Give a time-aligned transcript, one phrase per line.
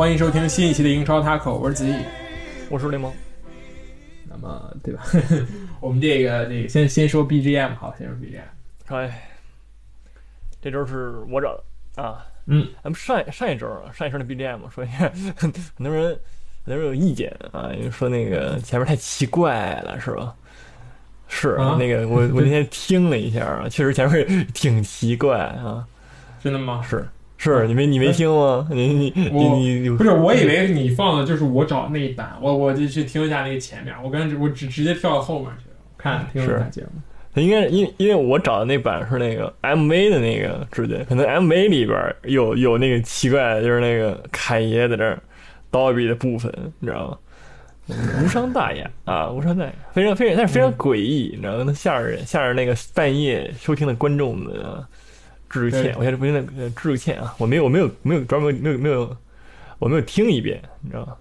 [0.00, 1.94] 欢迎收听新一期的英超 Taco，我是子毅。
[2.70, 3.12] 我是雷蒙，
[4.26, 5.02] 那么，对吧？
[5.78, 8.40] 我们这个这个先先说 BGM，好，先说 BGM。
[8.86, 9.30] 哎，
[10.62, 11.54] 这周是我找
[11.94, 12.24] 的啊。
[12.46, 16.18] 嗯，咱们上一上一周啊，上一周的 BGM 说一下， 很多人
[16.64, 20.34] 很多人有意见啊，因为说那个前面太奇怪了，是吧？
[21.28, 25.86] 是啊那个我我那天听了一下啊，确实前面挺奇怪啊。
[26.42, 26.82] 真的吗？
[26.88, 27.06] 是
[27.42, 28.68] 是，你没你没听吗？
[28.70, 37.40] 你你你你你不是，我以为你放的就是我找的那一版，我我就去听一下那个前面，我刚才我直直接跳到后面去了，看听了一下节目。
[37.40, 45.18] 应该因因为我找的那版是那个 MV 的那个直接，可能 MV 里边有有那个奇怪的，就是那个凯爷在这儿
[45.72, 47.18] 叨逼的部分，你知道吗？
[48.22, 51.64] 无伤大雅啊，无伤大雅，非常非常，但是非常诡异，你知道吗？
[51.66, 54.86] 那吓着人，吓着那个半夜收听的观众们啊，
[55.50, 59.14] 致个歉，我现在不现在致歉啊，我没有我没有没有专门没有没有
[59.78, 61.16] 我没有听一遍，你知道吗？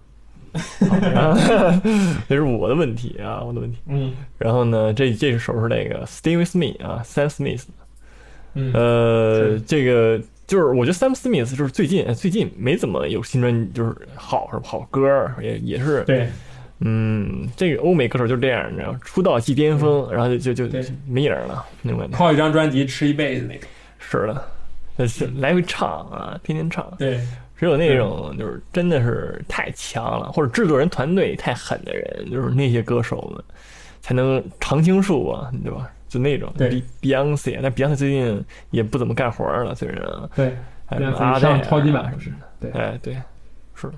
[1.15, 1.37] 啊
[2.27, 3.77] 这是我的问题啊，我的问题。
[3.87, 7.63] 嗯然后呢，这这首是那个 Stay with Me 啊，Sam Smith。
[8.55, 16.27] 嗯，呃，这个就是我觉得 Sam Smith 就是最近最近没怎么有新专，就是好是好歌儿，也也是，对，
[16.79, 22.17] 嗯，这个欧美歌手就是这样，你知道，出道即巅峰，然后就就就没影儿了，那种感觉。
[22.17, 23.69] 靠一张专辑吃一辈子那种。
[23.99, 24.43] 是的，
[24.97, 26.91] 就 是来回唱啊，天天唱。
[26.97, 27.19] 对，
[27.55, 33.43] 只有那种就是真的是太强了，或者制作人团队太狠的人，就是那些歌手们
[34.01, 35.89] 才能常青树啊，对吧？
[36.07, 36.51] 就那种。
[36.57, 36.81] 对。
[37.01, 40.55] Beyonce，但 Beyonce 最近也不怎么干活了，虽然啊，对，
[40.87, 42.31] 阿上超级版是不是？
[42.59, 43.13] 对，哎对，
[43.75, 43.91] 是，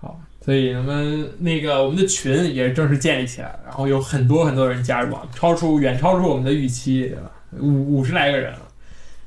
[0.00, 7.14] 好，所以我们那个我们的群也正式建立起来了，然后有很多很多人加入啊，超出远超出我们的预期，
[7.60, 8.58] 五五十来个人了。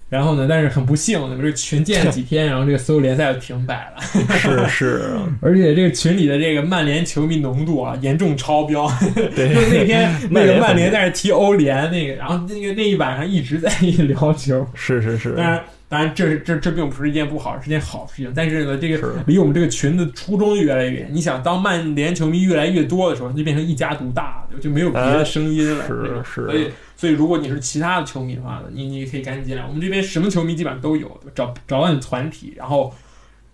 [0.10, 4.02] 然后呢，但是很不幸，我们这个群建了几天，然后这个所有联赛就停摆了，
[4.38, 8.90] 是是， 而且这个群里的这个曼联球迷浓度啊严重超标。
[9.36, 14.66] 对，就 是那天 那个曼联在，那踢欧联那个，然后那个那一晚上一直在聊球。
[14.74, 18.30] 是是是，当然，当然这这这并不是一件不好，是件好事情。
[18.36, 21.10] 但是呢，这个离我们这个群的初衷越来越远。
[21.12, 25.84] 你想，当曼联球迷越来越多的时候，就变成一家独大，就就没有别的声音了。
[25.84, 29.66] 哎是是所以，所以如果你是其他的球迷的话呢，你你可以赶紧进来。
[29.66, 32.94] 我们这边什么球迷基本上都有，找找到你团体，然后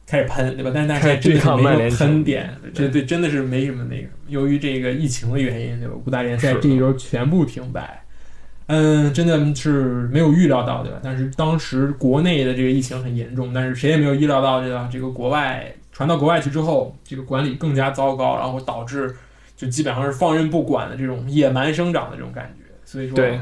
[0.08, 0.72] 开始喷，对吧？
[0.74, 4.08] 但是但是开始对抗没有喷点，这对真的是没什么那个。
[4.28, 5.94] 由于这个疫情的原因，对吧？
[6.04, 8.03] 五大联赛这一周全部停摆。
[8.76, 11.00] 嗯，真的是没有预料到，对吧？
[11.04, 14.90] 但是当时国内的这个疫情很严重，但是谁也没有预料到，对吧？
[14.92, 19.16] 这个国外传到国外去之后，这个管理更加糟糕，然后导致
[19.56, 22.64] 就基本上是放任不管的这种野蛮生长的这种感觉。
[22.84, 23.40] 所以说，对，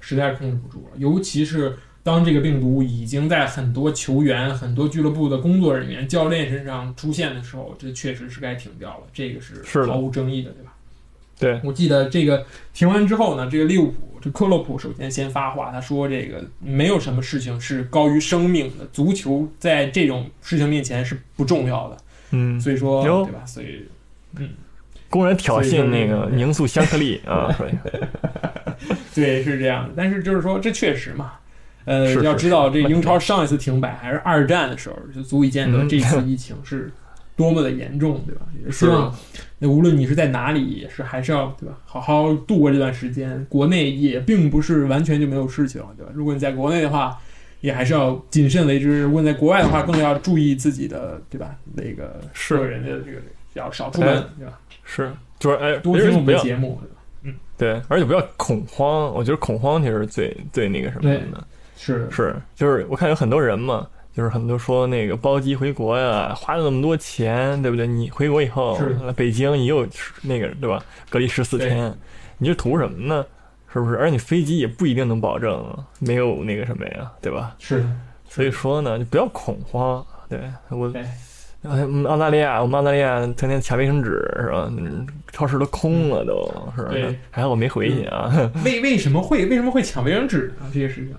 [0.00, 0.96] 实在是控制不住了。
[0.96, 10.72] 尤其是当这个病毒已经在很多球员、很多俱乐部的工作人员、教练身上出现的时候，这确实是该停掉了，这个是毫无争议的，对吧？
[11.36, 21.96] 对，我记得这个停完之后呢，这个利物浦这克洛普首先先发话，他说这个没有什么事情是高于生命的，足球在这种事情面前是不重要的，
[22.30, 23.44] 嗯，所以说对吧？
[23.44, 23.86] 所以
[24.38, 24.48] 嗯
[25.10, 27.74] 公然挑衅那个所以说凝塑香克利 啊，对，
[29.14, 31.34] 对是这样的，但是就是说这确实嘛。
[31.84, 36.90] 呃，是是要知道这英超上一次停摆还是二战的时候，就足以见得嗯这次 疫情是
[37.36, 38.46] 多么的严重，对吧？
[38.64, 39.14] 也希望
[39.58, 43.44] 那无论你是在哪里，也是还是要对吧，好好度过这段时间。
[43.48, 46.12] 国内也并不是完全就没有事情，对吧？
[46.14, 47.18] 如果你在国内的话，
[47.60, 51.56] 也还是要谨慎为之；如果你在国外的话，更要注意自己的，对吧？
[51.74, 53.18] 那个是个人的这个
[53.54, 54.58] 要少出门，哎对吧？
[54.84, 57.38] 是，就是哎，多听我们的节目，对吧？
[57.56, 61.46] 对，而且不要恐慌，我觉得恐慌其实最最那个什么的。
[61.76, 67.86] 是，是，就是我看有很多人嘛，就是很多说那个包机回国呀，花了那么多钱，对不对？
[67.86, 69.86] 你回国以后是来北京，你又
[70.22, 70.80] 那个对吧？
[71.10, 71.92] 隔离十四天，
[72.38, 73.26] 你这图什么呢？
[73.72, 73.96] 是不是？
[73.96, 75.66] 而且你飞机也不一定能保证
[75.98, 77.56] 没有那个什么呀，对吧？
[77.58, 77.84] 是，
[78.28, 80.04] 所以说呢，就不要恐慌。
[80.28, 80.92] 对我
[82.08, 84.70] 澳大利亚，我们澳大利亚天天抢卫生纸是吧？
[84.70, 86.46] 嗯超市都空了都，
[86.76, 87.18] 是吧？
[87.32, 88.30] 还好我没回去啊。
[88.64, 90.70] 为为什么会为什么会抢卫生纸呢？
[90.72, 91.14] 这些事情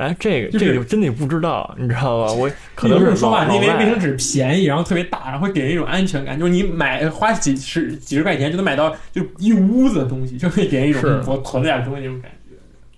[0.00, 2.32] 哎，这个就是这个就真的不知道，你知道吧？
[2.32, 12.36] 我可能是说法，老老外因为卫生纸便宜，然后特别大，然后会给人一种安全感，就是你买花几十几十块钱就能买到就一屋子的东西，就会给人一种我囤了点东西那种感觉。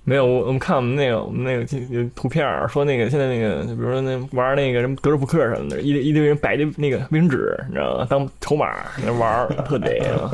[0.05, 8.07] 没有，我我们看我们那个我们那个有图片儿说那个现在那个，就比如说那玩那个什么德州扑克什么的，一堆一堆人摆着那个卫生纸，你知道吗？
[8.09, 8.69] 当筹码
[9.05, 10.31] 那玩儿，特得啊。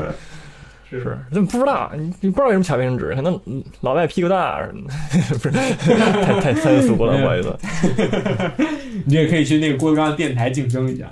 [0.91, 7.57] 是是，真不知道，你你不知道为什么抢卫生纸，可能嗯老外屁股大什么的，不是，太太三俗了， 不好意思。
[9.07, 11.07] 你也可以去那个郭德纲的电台竞争一下。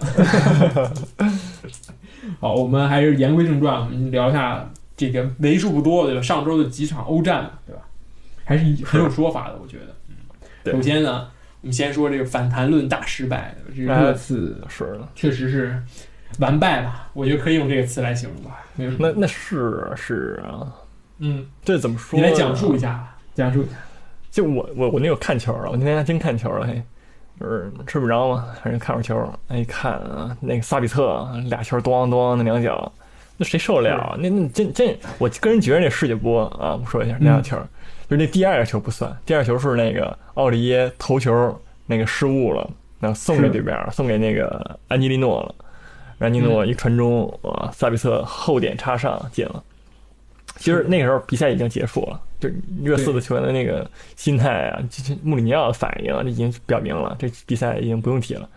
[2.40, 6.23] 好，我们还是言归正传，我们聊一下这个为数不多对吧？
[6.23, 7.82] 上周的几场欧战对吧？
[8.44, 9.84] 还是很有说法的，我觉得。
[9.87, 11.28] 嗯首先呢，
[11.61, 15.81] 我们先说这个反弹论大失败，这个热刺是，确实是
[16.38, 17.08] 完败吧？
[17.12, 18.62] 我觉得可以用这个词来形容吧。
[18.99, 20.67] 那那是啊是啊，
[21.19, 22.19] 嗯，这怎么说？
[22.19, 22.78] 你来讲述一。
[22.78, 23.73] 下吧，讲述一下。
[24.31, 26.82] 就我我我那有看球了，我那天还真看球了，嘿，
[27.40, 29.32] 就是吃不着嘛，反正看会儿球。
[29.49, 32.93] 哎，一看啊，那个萨比特俩球咣咣那两脚，
[33.38, 34.17] 那谁受得了啊？
[34.19, 37.56] 那那真真，我个人觉得那世界波啊，我说一下那两球，
[38.11, 42.69] 就是那第二个球不算，第二球是那个奥利耶头球那个失误了，
[43.00, 45.55] 然后送给对面儿，送给那个安吉利诺了。
[46.18, 49.62] 安吉利诺一传中，呃，萨比策后点插上进了。
[50.58, 52.48] 其实那个时候比赛已经结束了，就
[52.82, 54.82] 热刺的球员的那个心态啊，
[55.22, 58.48] 穆里尼奥的反应啊，这已经表明了，这比赛已经不用踢了。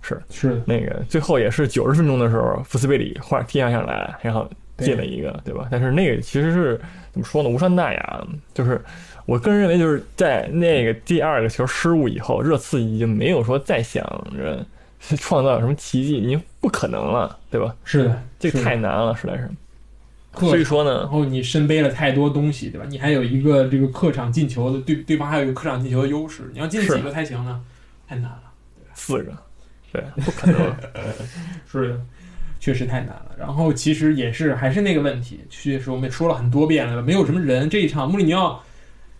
[0.00, 4.48] 是是，那个最后也是九十分钟的时候，福斯贝里换踢上上来，然后
[4.78, 5.68] 进了一个，对吧？
[5.70, 6.80] 但是那个其实是
[7.12, 7.48] 怎么说呢？
[7.50, 8.80] 无伤大雅，就是
[9.26, 14.02] 我个人认为，就是在那个第二个球失误以后，热刺已经没有说再想
[14.34, 14.64] 着
[15.18, 17.74] 创造什么奇迹，已经不可能了，对吧？
[17.84, 19.48] 是的，这个太难了，实在是。
[20.38, 22.86] 所以说呢然，后你身背了太多东西，对吧？
[22.88, 27.60] 你还有一个这个客场进球的对对方还有一个客场进球的优势，你要进几个才行呢？
[28.06, 28.42] 太难了。
[28.94, 29.32] 四个，
[29.92, 30.76] 对，不可能。
[31.70, 32.00] 是的，
[32.60, 33.32] 确实太难了。
[33.36, 37.68] 然后其实也是还是那个问题，确实我们也说了很多遍了，没有什么人。
[37.68, 38.62] 这一场穆里尼奥，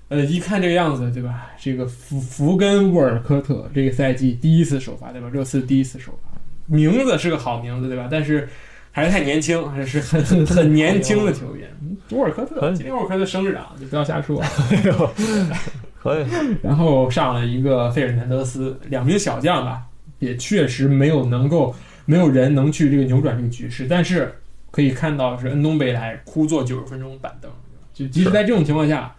[0.09, 1.51] 呃，一看这个样子，对吧？
[1.59, 5.29] 这个福福根沃尔科特这个赛季第一次首发，对吧？
[5.29, 6.31] 热刺第一次首发，
[6.67, 8.09] 名字是个好名字，对吧？
[8.11, 8.49] 但是
[8.91, 11.69] 还是太年轻，还是很很 很年轻的球员。
[11.83, 14.43] 嗯沃尔科特，嗯今天沃尔科特生日啊，你不要瞎说。
[16.01, 16.27] 可以，
[16.63, 19.83] 然后上了一个费尔南德斯，两名小将吧，
[20.21, 21.75] 也确实没有能够
[22.07, 24.33] 没有人能去这个扭转这个局势，但是
[24.71, 27.51] 可以看到是恩东贝莱枯坐九十分钟板凳，
[27.93, 29.15] 就即使在这种情况下，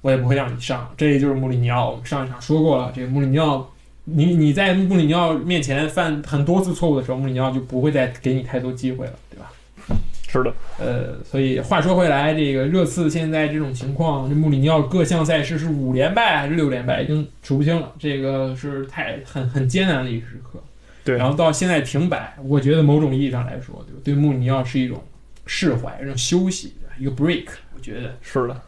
[0.00, 1.90] 我也不会让你上，这就是穆里尼奥。
[1.90, 3.70] 我们上一场说过了，这个穆里尼奥，
[4.04, 9.52] 你你在穆里尼奥面前犯很多次错误的时候，穆里尼奥就不会再给你太多机会了，对吧？
[10.32, 17.92] 是的，呃，所以话说回来，这个热刺现在这种情况，这穆里尼奥各项赛事是五连败还是六连败，已经数不清了。
[17.98, 20.62] 这个是太很很艰难的一个时刻。
[21.02, 24.00] 对然后到现在停摆，我觉得某种意义上来说，对吧？
[24.04, 25.02] 对穆里尼奥是一种
[25.46, 27.46] 释怀，一种休息，一个 break。
[27.74, 28.60] 我觉得是的，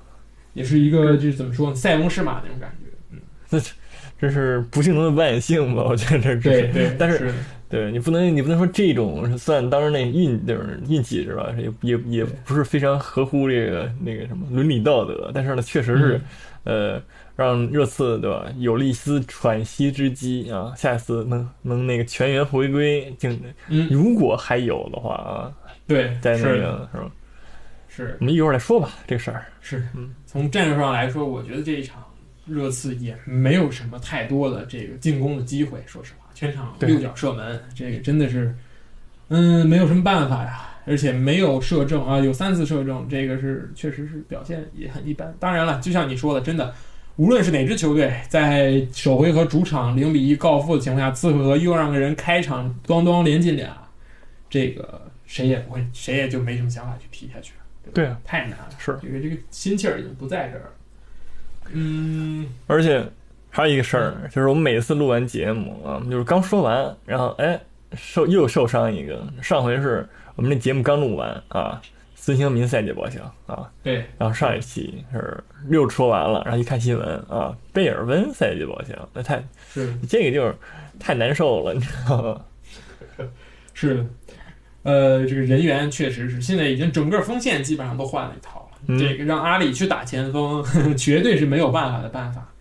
[0.54, 2.90] 也是一个就是怎么说呢，塞翁失马那种感觉。
[3.10, 3.18] 嗯，
[3.50, 3.58] 那
[4.20, 5.82] 这是不幸中的万幸吧？
[5.82, 7.34] 我觉得这对对， 但是是
[7.68, 11.52] 对你不能，你不能说这种是算当时那运就是运气是吧？
[11.58, 16.20] 也也也不是非常合乎这个那个什么伦理道德，但是呢，确实是，
[16.64, 17.02] 呃，
[17.34, 23.28] 让热刺对吧有了一丝喘息之机啊，下一次能能那个全员回归，就
[23.68, 25.52] 嗯，如果还有的话啊，
[25.88, 27.10] 对，在那个是吧？
[27.88, 29.44] 是我们一会儿再说吧，这事儿。
[29.60, 32.02] 是嗯，从战术上来说，我觉得这一场
[32.46, 35.78] 热刺也没有什么太多的这个进攻的机会。
[35.84, 38.54] 说实话，全场对六脚射门，这个真的是，
[39.28, 40.70] 嗯，没有什么办法呀。
[40.86, 45.32] 而且没有射正啊，有三次射正，这个是确实是表现也很一般。
[45.38, 46.74] 当然了，就像你说的，真的，
[47.16, 53.80] 无论是哪支球队，在首回合主场零比一告负的情况下，次回合又让个人开场咣咣连进俩，
[54.48, 57.52] 这个谁也不会，谁也就没什么想法去踢下去
[57.92, 58.68] 对啊，太难了。
[58.78, 60.70] 是这个这个心气儿已经不在这儿了。
[61.72, 63.04] 嗯，而且
[63.50, 67.60] 还有一个事儿，就是我们每次录完节目啊，就是刚说完，然后哎
[67.94, 69.26] 受又受伤一个。
[69.42, 71.80] 上回是我们那节目刚录完啊，
[72.14, 80.54] 孙兴民赛季报销啊，对，然后上一期是又说完了，然后一看新闻啊，贝尔温赛季报销，那太是这个就是
[80.98, 82.40] 太难受了，你知道吗？
[83.74, 84.06] 是的，
[84.82, 88.78] 呃，这个人员确实是现在已经整个锋线基本上都换了一套了。
[88.88, 90.64] 嗯这个让阿里去打前锋，
[90.98, 92.52] 绝对是没有办法的办法。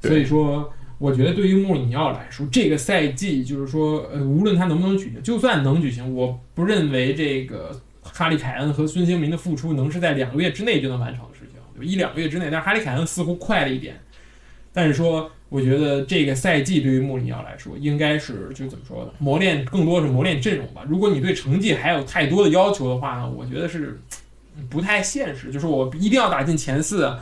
[0.00, 12.46] 所以说，我觉得对于穆里尼奥来说，这个赛季就是说，呃，无论他能不能举行，就算能举行，我不认为这个哈利凯恩和孙兴民的付出能是在两个月之内就能完成的事情，就一两个月之内。
[12.50, 14.00] 但是哈利凯恩似乎快了一点，
[14.72, 19.12] 但是说，我觉得这个赛季对于穆里尼奥来说，应该是就怎么说呢？
[19.18, 20.82] 磨练更多是磨练阵容吧。
[20.88, 24.00] 如果你对成绩还有太多的要求的话呢，我觉得是
[24.56, 25.52] 嗯不太现实。
[25.52, 27.14] 就是我一定要打进前四。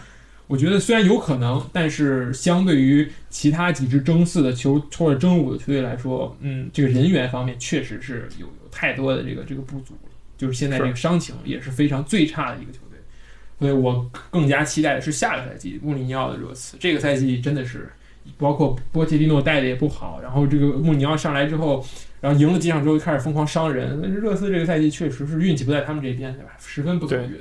[0.46, 10.10] 我觉得虽然有可能，但是相对于其他几支争四的球或者争五的球队来说，嗯，这个人员方面确实是有有太多的这个这个不足了。
[10.36, 12.89] 就是现在这个伤情也是非常最差的一个球队，
[13.60, 16.76] 所以我更加期待的是下个赛季穆里尼奥的热刺。
[16.80, 17.88] 这个赛季真的是，
[18.38, 21.84] 包括波切蒂诺带的也不好，然后这个穆里尼奥上来之后，
[22.20, 24.00] 然后赢了几场之后就开始疯狂伤人。
[24.02, 26.50] 但是热刺这个赛季确实是运气不在他们这边，对吧？
[26.58, 27.38] 十分不走运。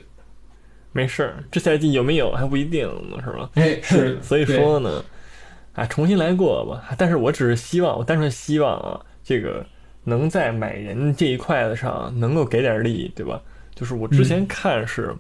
[0.92, 3.50] 没事儿，这赛季有没有还不一定呢，是吧？
[3.54, 5.04] 哎，是， 所以说呢，
[5.74, 6.96] 哎，重新来过吧。
[6.98, 9.66] 但是我只是希望，我单纯希望啊，这个
[10.04, 13.40] 能在买人这一块子上能够给点力，对吧？
[13.76, 15.16] 就是我之前看是，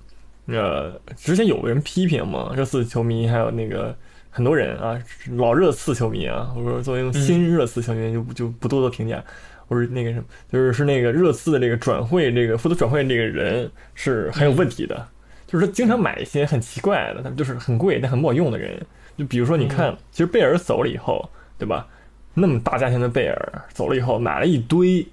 [0.49, 3.95] 呃，之前有人批评嘛，热刺球迷还有那个
[4.29, 4.99] 很多人啊，
[5.37, 9.23] 老热刺球迷啊，我说作为新热刺球迷就就不多多评价。
[9.67, 15.07] 我说那个什么，就是是那个热刺的这个转会，这个负责转会这个人是很有问题的。
[15.45, 18.79] 就是他经常买一些很奇怪的，他们就是很贵但很不好用的人。
[19.17, 21.87] 就比如说，你看，其实贝尔走了以后，对吧？
[22.33, 25.05] 那么大价钱的贝尔走了以后，买了一堆，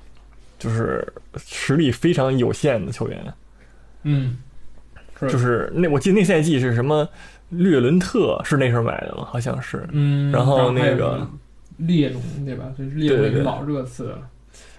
[0.59, 3.35] 就是实力非常有限的球员。
[4.05, 4.37] 嗯，
[5.23, 7.09] 就是那我记得那赛季是什么
[7.51, 9.25] 略伦特是那时候买的吗？
[9.27, 9.87] 好像是。
[9.93, 10.31] 嗯。
[10.33, 11.27] 然后那个
[11.77, 12.65] 列侬对吧？
[12.77, 14.15] 就是列侬老热刺。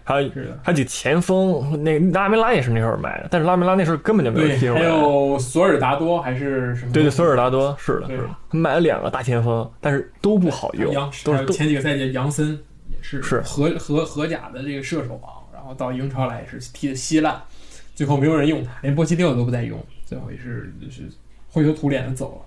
[0.03, 0.29] 还有
[0.63, 4.79] 还有几个前锋，那拉梅拉也是那时候买的，但是拉梅拉那时候根本就没有踢出来。
[4.79, 6.93] 还有索尔达多还是什么？
[6.93, 10.93] 对对，索尔达多是的，是的，买了两个大前锋，但是都不好用。
[11.25, 12.57] 都是前几个赛季杨森
[12.89, 17.41] 也是是荷荷荷甲的这个射手王，然后到英超来也是踢的稀烂，
[17.97, 21.09] 最后没有人用他，连波切蒂诺都不再用，最后也是就是
[21.49, 22.45] 灰头土脸的走了。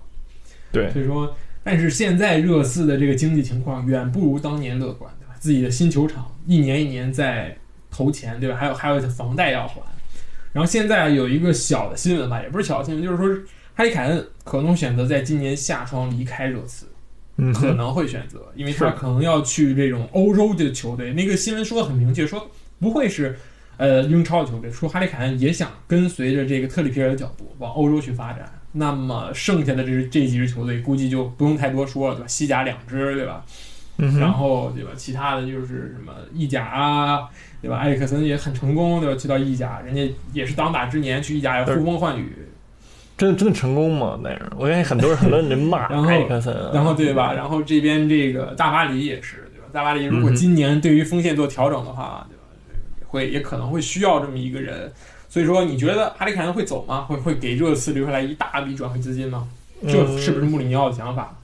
[0.71, 5.13] 对，所以说，但是现在热刺的这个经济情况远不如当年乐观。
[5.19, 7.53] 对吧自己的新球场一年一年在
[7.89, 8.55] 投钱，对吧？
[8.55, 9.81] 还有还有房贷要还。
[10.53, 13.43] 然后现在有一个小的新闻吧，也不是小的新闻，就是说
[13.75, 16.85] 哈里凯恩可能选择在今年夏窗离开热刺，
[17.53, 21.11] 可能会选择，因为他可能要去这种欧洲的球队。
[21.13, 23.37] 那个新闻说的很明确，说不会是
[23.81, 28.45] 呃英超的球队，除哈利凯恩也想跟随着这个特里皮尔的脚步往欧洲去发展。
[28.73, 32.27] 那么剩下的这这几支球队估计就不用太多说了，对吧？
[32.27, 33.43] 西甲两支，对吧？
[34.19, 34.91] 然后对吧？
[34.95, 37.27] 其他的就是什么意甲啊，
[37.59, 37.77] 对吧？
[37.77, 39.19] 埃里克森也很成功，对吧？
[39.19, 42.47] 去到意甲，人家也是当打之年去意甲，呼风唤雨，
[43.17, 44.17] 真的真的成功吗？
[44.23, 47.33] 那样，我感觉很多人很多人骂埃里克森，然后对吧？
[47.33, 49.67] 然后这边这个大巴黎也是，对吧？
[49.73, 52.40] 大巴黎如果今年对于锋线做调整的话，对吧？
[53.11, 54.91] 会也可能会需要这么一个人，
[55.29, 57.01] 所以说你觉得哈利凯恩会走吗？
[57.01, 59.47] 会会给热刺留下来一大笔转会资金吗？
[59.83, 61.37] 这是不是穆里尼奥的想法？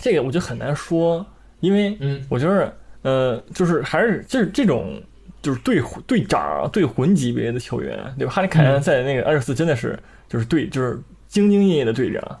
[0.00, 1.26] 这个我觉得很难说。
[1.60, 5.02] 因为，嗯，我觉得，呃，就是还是就是这种，
[5.40, 8.32] 就是队队长、队魂级别的球员，对吧？
[8.34, 12.38] 哈利凯恩在那个二十四真的是就是队就是兢兢业业的队长，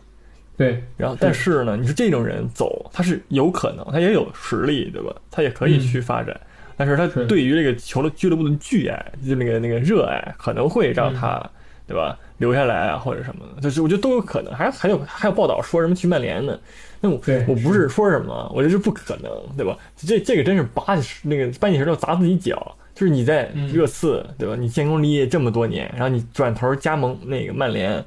[0.58, 0.84] 对。
[0.98, 5.14] 然后，但是呢，你说这种人走，他是有可能，他也有实力，对吧？
[5.30, 6.38] 他也可以去发展，
[6.76, 11.38] 但是他对于这个球的俱乐部的巨爱，就那个那个热爱，可能会让他，
[11.86, 12.18] 对吧？
[12.38, 14.52] 留下来啊，或者什么的，就是我觉得都有可能。
[14.52, 16.58] 还还有还有报道说什么去曼联呢？
[17.00, 19.76] 那我我不是说什么，我觉得这不可能，对吧？
[19.96, 20.82] 这这个真是拔
[21.22, 22.76] 那个搬起石头砸自己脚。
[22.94, 24.54] 就是你在热刺，对吧？
[24.54, 28.04] 你建功立业这么多年，然后你转头加盟那个曼联，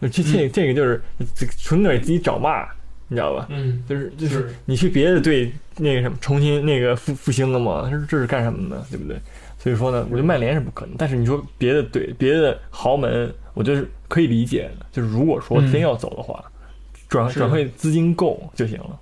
[0.00, 1.02] 这这这个就是
[1.58, 2.66] 纯给自己找骂，
[3.10, 3.46] 你知道吧？
[3.50, 7.82] 嗯，就是就是你去别的队那个什么重新那个复复兴了嘛？
[7.84, 9.20] 他说这是干什么的，对不对？
[9.58, 10.94] 所以说呢，我觉得曼联是不可能。
[10.96, 14.86] 但是你说别的队别的豪门，我觉得是可以理解的。
[14.90, 16.42] 就是如果说真要走的话。
[17.08, 18.96] 转转会资金够就行了，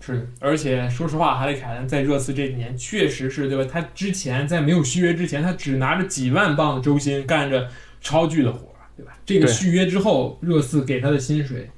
[0.00, 3.70] 是，而且说实话，哈利凯恩在热刺这几年确实是对吧？
[3.70, 7.68] 他之前在没有续约之前，他只拿着几万镑的周薪，干着
[8.00, 9.12] 超巨的活，对吧？
[9.26, 11.68] 这个续约之后，热刺给他的薪水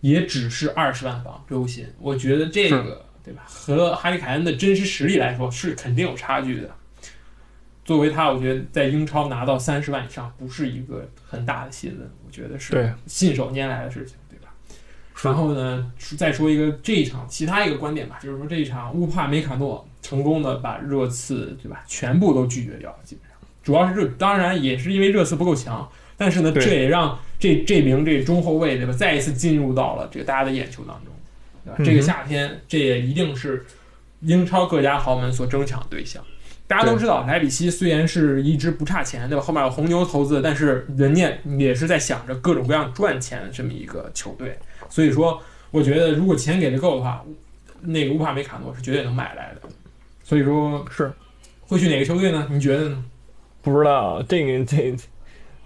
[0.00, 1.86] 也只是二十万镑周薪。
[1.98, 6.70] 我觉得这个对吧，和哈利凯恩的真实实力来说是肯定有差距的。
[7.84, 14.16] 作为他，我觉得在英超拿到三十万以上不是一个很大的新闻，我觉得是信手拈来的事情。
[14.28, 14.52] 对吧
[15.22, 25.86] 然后呢，再说一个这一场其他一个观点吧，就是说这一场乌帕梅卡诺成功的把热刺对吧全部都拒绝掉了，基本上主要是热，当然也是因为热刺不够强，
[26.20, 31.14] 但是呢，这也让这这名这中后卫对吧再一次进入到了这个大家的眼球当中。
[31.64, 31.76] 对吧？
[31.78, 33.64] 嗯这个夏天，这也一定是
[34.20, 36.22] 英超各家豪门所争抢对象。
[36.66, 39.42] 大家都知道，莱比锡虽然是一支不差钱，对吧？
[39.42, 44.56] 后面有红牛投资，但是人家也是在想着各种各样赚钱的这么一个球队。
[44.88, 47.24] 所以说，我觉得如果钱给的够的话，
[47.80, 49.68] 那个乌帕梅卡诺是绝对能买来的。
[50.22, 51.10] 所以说，是
[51.66, 52.46] 会去哪个球队呢？
[52.50, 53.04] 你觉得呢？
[53.62, 54.96] 不知道这个这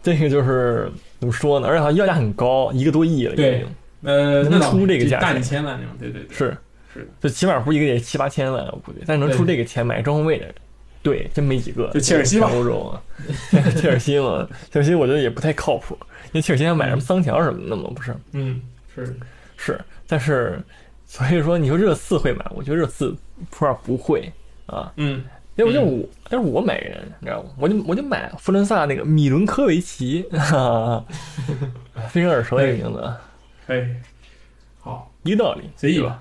[0.04, 1.66] 这个就是怎么说呢？
[1.66, 3.68] 而且好像要价很高，一个多亿了已对经。
[4.02, 6.54] 呃，能出这个价几千万那种，对对对，是
[6.92, 10.54] 是的，就起码不是一个也七八千万，我估计，但是能出这个钱买中后卫的，
[11.02, 11.90] 对，真没几个。
[11.94, 13.00] 就切尔西吧欧洲啊，
[13.76, 15.96] 切尔西嘛，切尔西我觉得也不太靠谱，
[16.26, 18.14] 因为切尔西还买什么桑乔什么的嘛，不是？
[18.32, 18.60] 嗯，
[18.94, 19.16] 是
[19.56, 20.60] 是，但是
[21.06, 23.16] 所以说你说热刺会买，我觉得热刺
[23.50, 24.30] 普尔不会
[24.66, 25.24] 啊，嗯，
[25.56, 27.50] 要不就我，但是我买人，你知道吗？
[27.58, 31.04] 我就我就买弗伦萨那个米伦科维奇，哈
[31.94, 33.20] 哈非常耳熟的一个名字啊，
[33.66, 33.84] 可以，
[34.80, 36.20] 好，一个道理，随意吧？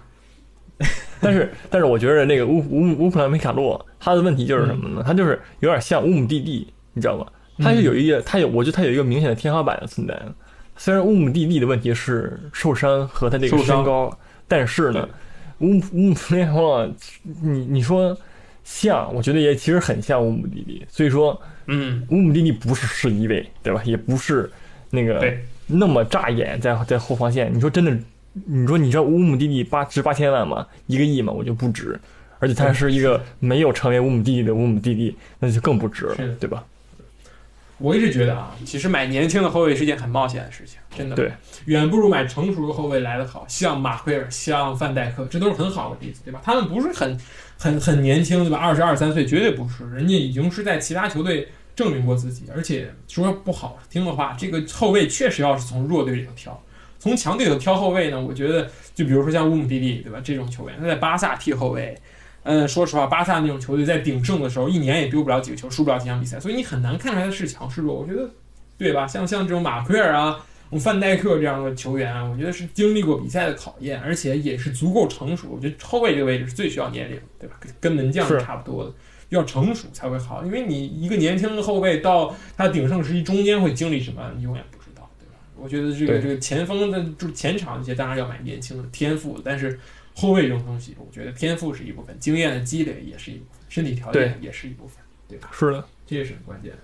[1.20, 5.02] 但是，但是我觉得那个乌乌乌普兰梅卡洛，他的问题就是什么呢？
[5.06, 7.26] 他就是有点像乌姆蒂蒂，你知道吗？
[7.60, 10.20] 他是有一个，他有，我觉得他有一个明显的天花板的存在。
[10.76, 14.16] 虽然乌姆蒂蒂的问题是受伤和他这个身高，
[14.48, 15.08] 但是呢，
[15.60, 16.90] 乌姆乌姆梅卡洛，
[17.42, 18.18] 你你说
[18.64, 20.86] 像，我觉得也其实很像乌姆蒂蒂。
[20.90, 23.82] 所以说，嗯，乌姆蒂蒂不是十一位，对吧？
[23.86, 24.50] 也不是
[24.90, 25.34] 那个，
[25.68, 27.54] 那么扎眼在在后防线。
[27.54, 27.98] 你说真的，
[28.46, 30.66] 你说你知道乌姆蒂蒂八值八千万吗？
[30.88, 31.34] 一个亿吗？
[31.34, 32.00] 我就不值。
[32.40, 36.62] 而且他是一个没有成为乌姆蒂蒂的乌姆蒂蒂，那就更不值了，对吧？
[37.84, 41.30] 我一直觉得啊，其实买年轻的后卫是件很冒险的事情，真的，对，
[41.66, 43.44] 远不如买成熟的后卫来得好。
[43.50, 46.40] 像马奎尔，像范戴克，这都是很好的例子，对吧？
[46.42, 47.20] 他们不是很
[47.58, 48.58] 很很年轻，对吧？
[48.58, 56.58] 二十二三岁，绝对不是，人家已经是在其他球队证明过自己，而且说不好听的话，这个后卫确实要是从弱队里头挑。
[57.00, 60.22] 从强队里头挑后卫呢，我觉得就比如说像乌姆蒂蒂，对吧？
[60.24, 61.94] 这种球员他在巴萨踢后卫，
[62.44, 67.96] 嗯，说实话，巴萨那种球队在鼎盛的时候，一年也丢不了几个球，输不了几场比赛，所以你很难看出来他是强是弱。
[67.96, 68.30] 我觉得，
[68.78, 69.08] 对吧？
[69.08, 70.46] 像像这种马奎尔啊、
[70.80, 75.48] 范戴克这样的球员啊，我觉得是经历过比赛的考验，而且也是足够成熟。
[75.52, 77.56] 我觉得后卫这个位置是最需要年龄，对吧？
[77.60, 78.92] 跟跟门将是是差不多的，
[79.30, 80.44] 要成熟才会好。
[80.44, 85.36] 因为你一个年轻的后卫到他鼎盛时期中间会经历什么，你永远不知道，对吧？
[85.56, 89.80] 我觉得这个这个前锋的就是前场这些当然要买年轻的天赋，但是
[90.16, 95.50] 后卫这种东西，我觉得天赋是一部分，经验的积累也是一部分，身体条件也是一部分，对吧？
[95.52, 96.78] 是的，这也是很关键的。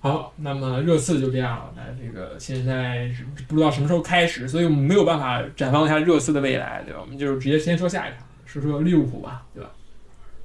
[0.00, 1.74] 好，那么热刺就这样了。
[1.74, 7.00] 那这个现在是不知道什么时候开始，所以我们没有办法展望一下热刺的未来，对吧？
[7.00, 9.70] 我们就直接先说下一场，说说利物浦吧，对吧？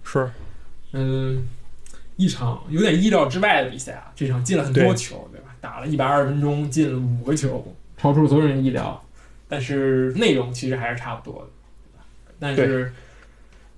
[0.03, 0.29] 是
[0.93, 1.43] 嗯，
[2.15, 5.55] 一场有点意料之外的比赛啊，这场进了很多球，对吧？
[5.59, 9.03] 打了一百二十分钟，进了五个球，超出所有人意料。
[9.47, 11.49] 但是内容其实还是差不多的？
[12.41, 12.91] 但是，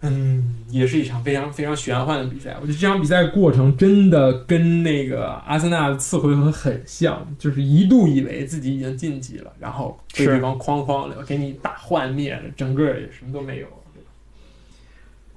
[0.01, 2.55] 嗯，也是一场非常非常玄幻的比赛。
[2.61, 13.67] 我觉得这场比赛过程真的跟那个阿森纳的次回合很像，就是一度以为自己已经晋级了，然后被是对方哐哐的给你打幻灭了，整个也什么都没有？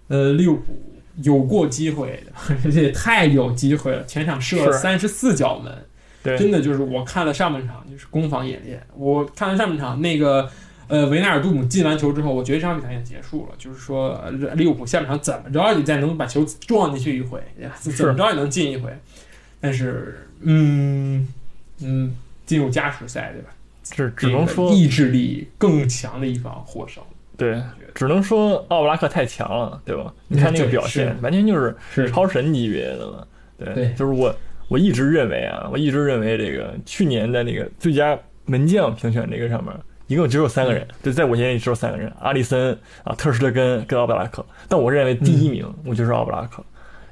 [0.08, 0.64] 呃，利物浦
[1.22, 2.32] 有过机会的，
[2.64, 5.72] 而且太有机会了，全场射三十四脚门，
[6.22, 10.48] 对，真的就是我看了上半场就是攻防演练，我看了上半场那个
[10.88, 17.40] 呃维纳尔杜姆进完球之后，我觉得这场比赛已经结束了，就是说呃利物浦下半场怎么着也再能把球撞进去一回，
[17.78, 18.90] 怎么着也能进一回，
[19.60, 21.26] 但是嗯
[21.80, 23.48] 嗯进入加时赛对吧？
[23.82, 27.02] 只只能说意志力更强的一方获胜，
[27.36, 27.62] 对，
[27.94, 30.12] 只能说奥布拉克太强了，对吧？
[30.26, 33.28] 你看那个 表现，完全就是是超神级别的了。
[33.56, 34.34] 对，对就是我
[34.66, 39.72] 我一直认为啊，我一直认为这个去年在那个最佳门将评选这个上面，
[40.06, 44.44] 一共只有三个人，就在我眼里只有三个人，阿里森啊、特施特根跟奥布拉克。
[44.68, 46.64] 但我认为第一名我就是奥布拉克，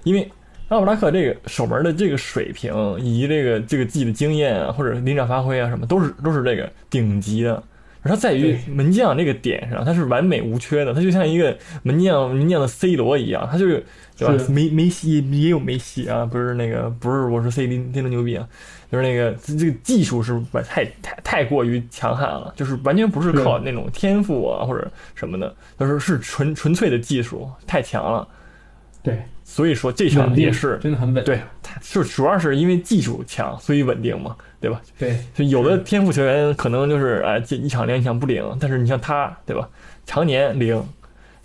[0.04, 0.30] 因为
[0.68, 7.62] 奥布拉克这个守门的这个水平以及这个这个自己的经验啊，或者临场发挥啊什么，都是都是这个顶级的。
[8.04, 13.82] 而他在于门将这个点上，他是完美无缺的，他就像一个门将门将的 C 罗一样，他就是
[14.16, 14.44] 对吧？
[14.50, 18.46] 梅梅西也有梅西啊，不是那个不是我说 C 林真的牛逼啊，
[18.92, 20.38] 就是那个这这个技术是
[20.68, 28.28] 太太太过于强悍了，就是完全不是靠那种天赋啊或者什么的，就是是纯纯粹的技术太强了。
[29.02, 34.34] 对，所以说这场稳定也是真的很稳，对，他就主要是因为技术强，所以稳定嘛，
[34.64, 34.81] 对吧？
[34.98, 39.68] 对就有的天赋球员可能就是哎，这一场两场不灵，但是你像他，对吧？
[40.07, 40.83] 常年灵，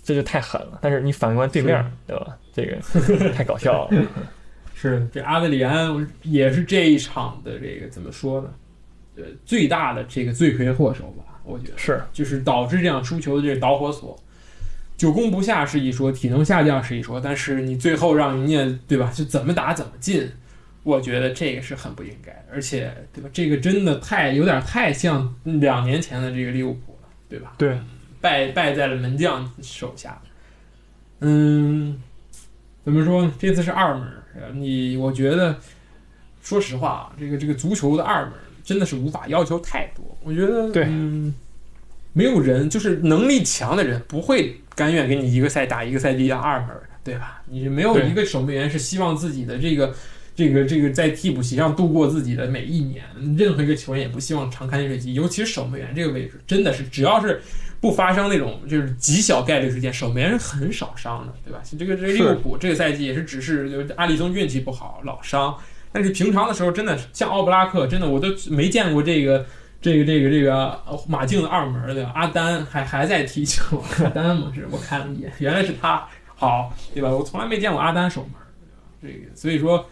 [0.01, 0.79] 这就太狠了。
[0.81, 2.37] 但是你反观对面是，对吧？
[2.53, 4.03] 这个太搞笑了。
[4.73, 8.49] 是这阿德里安也是这一场的这个怎么说呢？
[9.17, 14.17] 呃最大的这个罪魁祸首吧，我觉得是就是导致这样输球的这个导火索。
[14.95, 20.29] 久攻不下是一说，体能下降是一说，但是你最后让人家对吧，就怎么打怎么进，
[20.89, 27.53] 我觉得这个是很不应该的，而且对吧，这个真的太有点太像两年前的这个利物浦了，对吧？
[27.59, 27.79] 对，
[28.19, 30.19] 败败在了门将手下。
[31.19, 32.01] 嗯，
[32.83, 33.33] 怎么说呢？
[33.37, 34.07] 这次是二门
[34.53, 35.55] 你我觉得，
[36.41, 40.03] 说实话啊，这个这个足球的二门真的是无法要求太多。
[40.23, 41.33] 我觉得，对嗯，
[42.13, 46.69] 没有人就是能力强的人不会甘愿给你一个赛打一个赛季当二门，
[47.03, 47.43] 对吧？
[47.47, 49.93] 你没有一个守门员是希望自己的这个。
[50.39, 53.03] 这个这个在替补席上度过自己的每一年，
[53.37, 57.41] 任何一个球员也不希望常看饮水机，尤其是守门员这个位置，真的是只要是
[57.81, 61.59] 不发生那种就是极小概率事件，守门员是很少伤的，对吧？
[61.77, 65.53] 这个这个利物浦这个赛季也是只是就是阿里松运气不好老伤，
[65.91, 69.45] 但是平常的时候真的像奥布拉克，真的我都没见过这个
[69.81, 77.09] 这个这个这个马竞的二门的阿丹还还在踢球，阿丹嘛是我看了一眼，原来是他好，对吧？
[77.09, 78.31] 我从来没见过阿丹守门，
[79.01, 79.85] 这个所以说。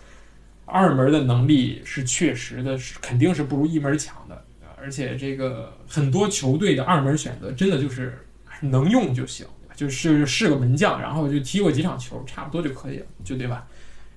[0.68, 8.24] 二门的能力是确实的，是肯定是不如一门强的，啊而且这个很多球队的二门选择真的就是
[8.62, 13.66] 能用就行，就是是个门将，然后就踢过几场球，差不多就可以了，就对吧？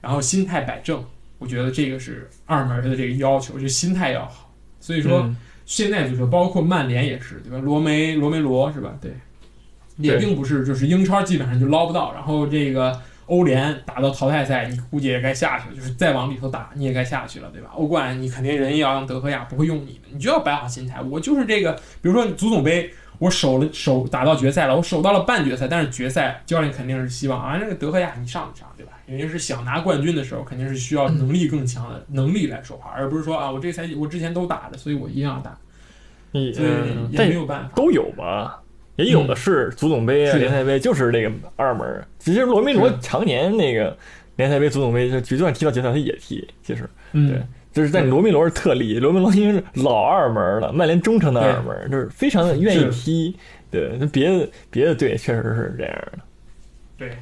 [0.00, 1.02] 然后心态摆正，
[1.38, 4.52] 我觉得这个是二门的这个要求，就心态要好。
[4.80, 5.36] 所以说，嗯
[5.66, 7.58] 现在就是包括曼联也是，对吧？
[7.58, 8.98] 罗梅罗梅罗是吧？
[9.00, 9.12] 对，
[9.98, 17.70] 也并不是就是英超基本上就捞不到，然后这个欧联打到淘汰赛，你估计也该下去了，就是再往里头打你也该下去了，对吧？
[17.74, 21.00] 欧冠你肯定人也要让德赫亚不会用你的，你就要摆好心态。
[21.00, 22.92] 我就是这个，比如说足总杯。
[23.20, 28.92] 我守了守打到决赛了，我守到了半决赛，但是决赛教练肯定是希望啊，那个德赫亚你上一上，对吧？
[29.06, 35.54] 因为是想拿冠军的时候，肯定是需要能力更强的能力来说话，而不是说啊，我这个赛季我之前都打的，所以我一定要打。
[36.32, 36.44] 嗯，
[37.10, 37.70] 也但没有办法。
[37.74, 38.62] 都有吧，
[38.96, 42.07] 也有的是足总杯啊、是联赛杯，就是那个二门儿。
[42.18, 43.96] 其实罗梅罗常年那个
[44.37, 46.46] 联赛杯、足总杯，就就算踢到决赛他也踢。
[46.62, 53.37] 其实嗯，对就是在罗梅罗是特例，罗梅罗因为是老二门了，曼联忠诚的二门，就是非常的愿意踢。
[53.70, 56.18] 对，那别的别的队确实是这样的。
[56.98, 57.12] 对。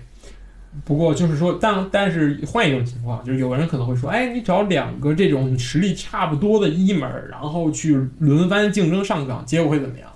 [0.84, 10.08] 不过就是说，但但是换一种情况，就是有人可能会说，哎，你找两个这种实力差不多的一门，然后去轮番竞争上岗，结果会怎么样？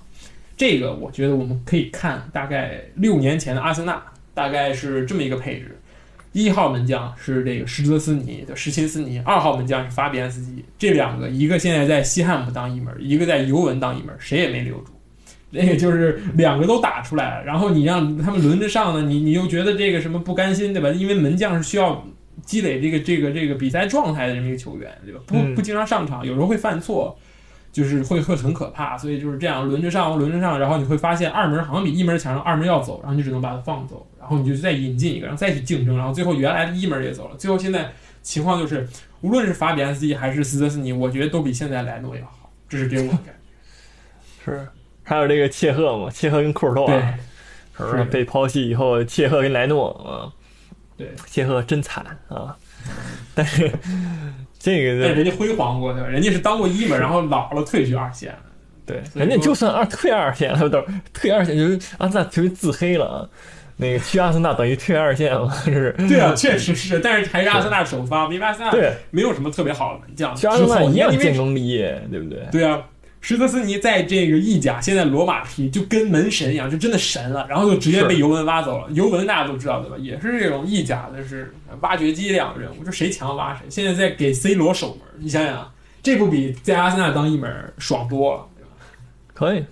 [0.55, 4.01] 这个我觉得我们可以看大概六年前的阿森纳，
[4.33, 5.77] 大概是这么一个配置：
[6.31, 10.63] 一号门将是这个施泽斯尼的施琴斯尼，二号门将是法比安斯基。
[10.77, 14.91] 这两个，一个现在在西汉姆当一门儿，一个在尤文当一门儿，谁也没留住。
[15.55, 20.89] 那个就是两个都打出来了，然后你让他们轮着上呢，你你又觉得这个什么不甘心，对吧？
[20.89, 22.03] 因为门将是需要
[22.43, 25.19] 积累这个这个这个比赛状态的这么一个球员，对吧？
[25.27, 27.15] 不嗯不经常上场，有时候会犯错，
[27.73, 38.87] 就是会会很可怕，所以就是这样轮着上轮着上，然后你会发现二门好像比一门强，二门要走，然后你只能把它放走，然后你就再引进一个，然后再去竞争，然后最后原来的一门也走了，最后现在情况就是，
[39.21, 43.33] 无论是法比安斯基还是斯泽斯尼，我觉得都比现在莱诺要好，这是给我的感觉。
[44.45, 44.67] 是，
[45.01, 47.01] 还有这个切赫嘛，切赫跟库尔多对瓦，
[47.75, 50.29] 是不是是被抛弃以后，切赫跟莱诺啊，
[50.95, 52.55] 对，切赫真惨啊！
[53.33, 53.71] 但是
[54.63, 56.07] 这个但人家辉煌过，对吧？
[56.07, 58.39] 人家是当过一嘛，然后老了退居二线了。
[58.85, 60.81] 对，人家就算二退二线了，都
[61.13, 63.27] 退二线，就是阿森纳特别自黑了啊。
[63.75, 70.33] 那个去阿森纳等于退二线了，这 是对啊，确实是，但是还是阿森纳首发，因为阿森纳对，没有什么特别好的门将。
[70.33, 72.39] 去阿森纳一样建功立业，对不对？
[72.51, 72.81] 对啊，
[73.23, 78.91] 施德斯尼在这个意甲，现在罗马踢就跟门神一样，就真的神了，然后就直接被尤文挖走了。
[78.91, 79.95] 尤文大家都知道对吧？
[79.97, 83.61] 也是这种意甲的是挖掘机一样的人物，就谁强挖谁。
[83.69, 88.69] 现在在给 C 罗守门，你想想，这不比在阿森纳当一门爽多了，对吧？
[89.33, 89.63] 可以，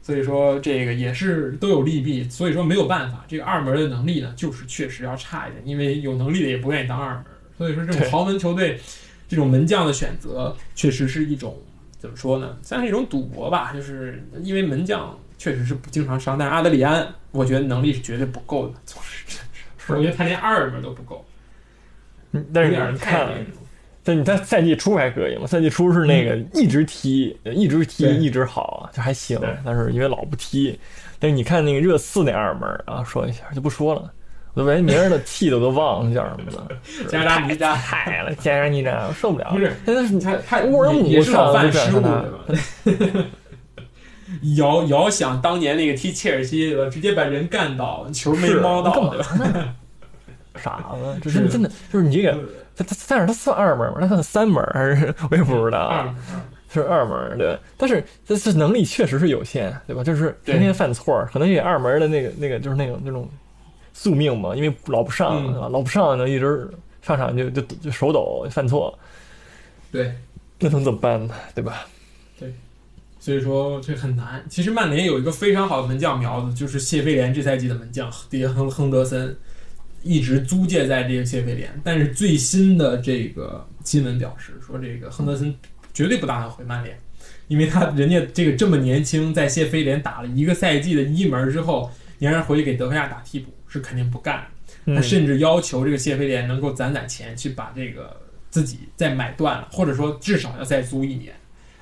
[0.00, 7.24] 所以说这个也是都有利弊，所以说没有办法，这个二门的能力呢，就是确实要差一点，因为有能力的也不愿意当二门，
[7.58, 8.80] 所以说这种豪门球队
[9.28, 11.54] 这种门将的选择，确实是一种
[11.98, 21.24] 怎么说呢，算是一种赌博吧，就是因为门将确实是不经常伤，但是阿德里安，我觉得能力是绝对不够的，总是我觉得他连二门都不够，
[22.32, 23.30] 嗯但是你看
[24.02, 25.46] 但你他赛季初还可以嘛？
[25.46, 29.40] 赛季初是那个一直踢，一直踢，一直好，就还行。
[29.64, 30.78] 但是因为老不踢，
[31.18, 34.12] 但是你看那个热刺那二门啊，说一下就不说了，
[34.56, 36.66] 我都连名儿的气都都忘了叫什么了。
[37.08, 39.50] 加扎尼扎太了，加扎尼扎，我受不了。
[39.52, 39.70] 不是
[40.18, 42.24] 他他沃尔姆也是老犯上失误，就站
[42.86, 43.24] 对吧？
[44.56, 46.90] 遥遥想当年那个踢切尔西，对吧？
[46.90, 49.14] 直接把人干倒，球没是猫到？
[50.56, 52.32] 傻子，这是真真的就是你这个，
[52.74, 53.98] 他他但是他算二门吗？
[54.00, 56.12] 他算三门还是我也不知道。
[56.68, 60.02] 是二门，对，但是这这能力确实是有限，对吧？
[60.02, 63.28] 就是天天犯错，可能也二门的那个那个就是那种那种
[63.98, 65.50] 宿命嘛，因为老不上？
[65.72, 66.68] 老不上呢，一直
[67.00, 68.96] 上场就就就手抖犯错，
[69.90, 70.14] 对，
[70.58, 71.34] 那能怎么办呢？
[71.54, 71.86] 对吧？
[72.38, 72.52] 对
[73.18, 74.44] 所以说这很难。
[74.50, 79.34] 其实曼联有一个非常好的门将苗子，就是谢菲联这赛季的门将迪亨亨德森，
[80.02, 81.68] 一直租借在这个谢菲联。
[81.82, 85.52] 但是最新的这个新闻表示说，这个亨德森
[85.94, 86.96] 绝对不打算回曼联，
[87.48, 94.46] 因为他人家这个这么年轻，在谢菲联打了一个赛季的一门之后，你让人回去给德赫亚打替补是肯定不干。
[94.86, 101.34] 他嗯，甚至要求这个谢菲联能够攒攒钱去把这个自己再买断了，或者说至少要再租一年。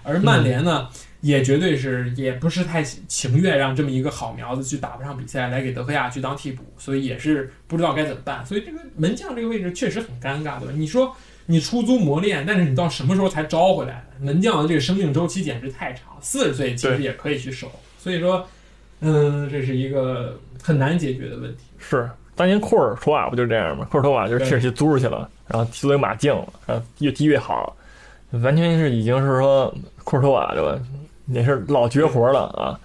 [0.02, 0.88] 而曼联呢，
[1.22, 8.44] 也绝对是也不是太情愿让这么一个好苗子去打不上比赛，来给德赫亚去当替补，所以也是不知道该怎么办。
[8.44, 10.74] 所以这个门将这个位置确实很尴尬，对吧？
[10.74, 11.14] 你说
[11.46, 14.26] 你出租磨练，但是你到什么时候才招回来呢？
[14.26, 17.70] 门将的这个生命周期简直太长，四十岁其实也可以去守。
[17.98, 18.46] 所以说，
[19.00, 21.62] 嗯，这是一个很难解决的问题。
[21.88, 23.86] 是当年库尔图瓦不就这样吗？
[23.90, 27.76] 库尔图瓦就是对切尔西租出去了，然后踢作为马竞了，然后越踢越好，
[28.30, 30.78] 完全是已经是说库尔图瓦对吧？
[31.26, 32.78] 也是老绝活了啊。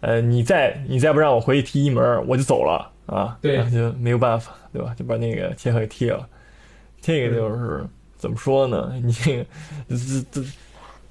[0.00, 3.36] 呃，你再你再不让我回去踢一门，我就走了啊。
[3.40, 4.94] 对就没有办法，对吧？
[4.96, 6.26] 就把那个切赫给踢了。
[7.00, 7.84] 这个就是
[8.16, 8.92] 怎么说呢？
[9.02, 9.44] 你这个
[9.88, 9.96] 这
[10.30, 10.48] 这。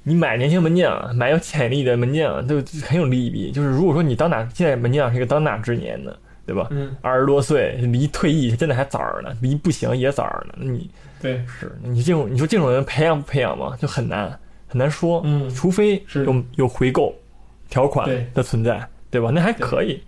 [0.04, 3.52] 你买年轻门将，买有潜力的门将，就很有利弊。
[3.52, 6.68] 就是如果说你当打现在门将是一个当打之年的，对吧？
[6.72, 10.54] 嗯，二十多岁，离退役真的还早着呢，离不行也早着呢。
[10.58, 10.90] 那你
[11.22, 14.28] 对，是你这种，你说这种人培养不培养嘛，就很难
[14.68, 15.22] 很难说。
[15.26, 17.14] 嗯除非是有有回购
[17.70, 19.30] 条款的存在，对吧？
[19.30, 20.02] 那还可以。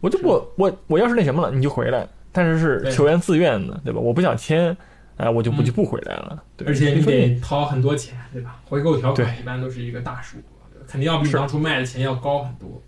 [0.00, 2.06] 我就我我我要是那什么了，你就回来。
[2.30, 3.98] 但是是球员自愿的，对吧？
[3.98, 4.76] 我不想签，
[5.16, 6.42] 哎，我就我嗯就不回来了。
[6.56, 8.60] 对，而且你得掏很多钱，对吧？
[8.66, 10.36] 回购条款对一般都是一个大数，
[10.86, 12.80] 肯定要比当初卖的钱要高很多。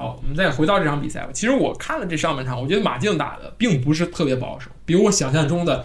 [0.00, 1.28] 好，我们再回到这场比赛吧。
[1.30, 5.84] 其实我看了这上半场，我觉得马竞打的并不是特别保守，比我想象中的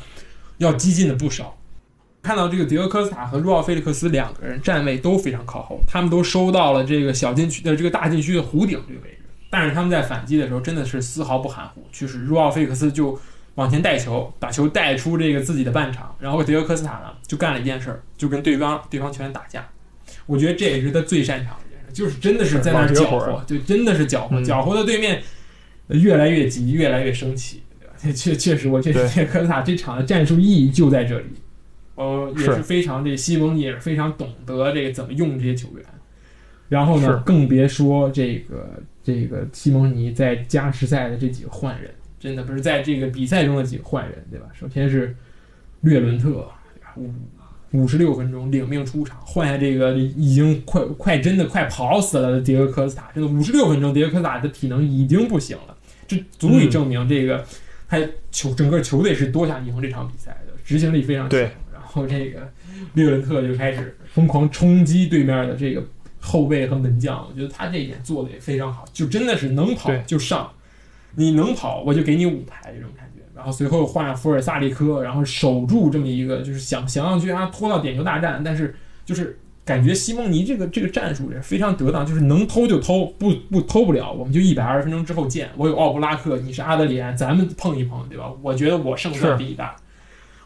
[0.59, 1.57] 要激进的不少。
[2.23, 13.19] 看到这个迪俄科斯塔和路奥菲利克斯两个人站位都非常靠后，他们都收到了这个小禁区的这个大禁区的弧顶这个位置，但是他们在反击的时候真的是丝毫不含糊，就是路奥菲利克斯就
[13.55, 19.67] 往前带球，把球带出这个自己的半场，然后迪俄科斯塔呢就干了一件事儿，就跟对方对方球员打架。
[20.25, 21.55] 我觉得这也是他最擅长，
[21.95, 25.21] 就是真的是在那儿搅和，就真的是搅和，嗯搅和的对面
[25.87, 27.93] 越来越急，越来越生气，对吧？
[28.13, 31.27] 确确实，我觉得对科斯塔这场的战术意义就在这里。
[31.95, 35.85] 呃，也是是非常这西蒙尼也是非常懂得这个怎么用这些球员。
[36.67, 44.47] 然后呢，更别说这个这个西蒙尼在加时赛的这几个换人，真的不是在这个比赛中的几个换人，对吧？
[44.53, 45.15] 首先是
[45.81, 46.49] 略伦特，
[47.75, 55.75] 五五十六分钟领命出场，换下这个已经快快真的快跑死了的迪俄科斯塔，真的五十六分钟，迪俄科斯塔的体能已经不行了，
[56.07, 57.45] 这足以证明这个、
[57.87, 57.99] 他
[58.31, 61.29] 球整个球队是多想赢这场比赛的，执行力非常强。
[61.29, 62.51] 对然后这个
[62.93, 65.83] 略伦特就开始疯狂冲击对面的这个
[66.19, 70.51] 后卫和门将，我觉得他这一点做的也非常好，就真的是能跑就上，
[71.15, 73.14] 你能跑我就给你五台这种感觉。
[73.35, 78.73] 然后随后换上福尔萨利科，然后守住这么一个，就是想想要去让他拖到点球大战，但是
[79.05, 85.49] 就是感觉西蒙尼这个这个战术也非常得当，就是能偷就偷，不不偷不了，我们就一百二十分钟之后见。
[85.57, 88.31] 我有奥布拉克，你是阿德里安，咱们碰一碰，对吧？
[88.41, 89.75] 我觉得我胜算比你大。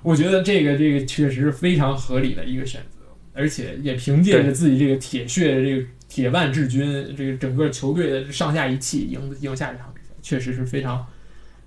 [0.02, 3.00] 我觉得这个这个确实是非常合理的一个选择，
[3.34, 11.06] 而且也凭借着自己这个铁血的这个铁腕治军，这个整个球队的上下一气赢赢下这场比赛，确实是非常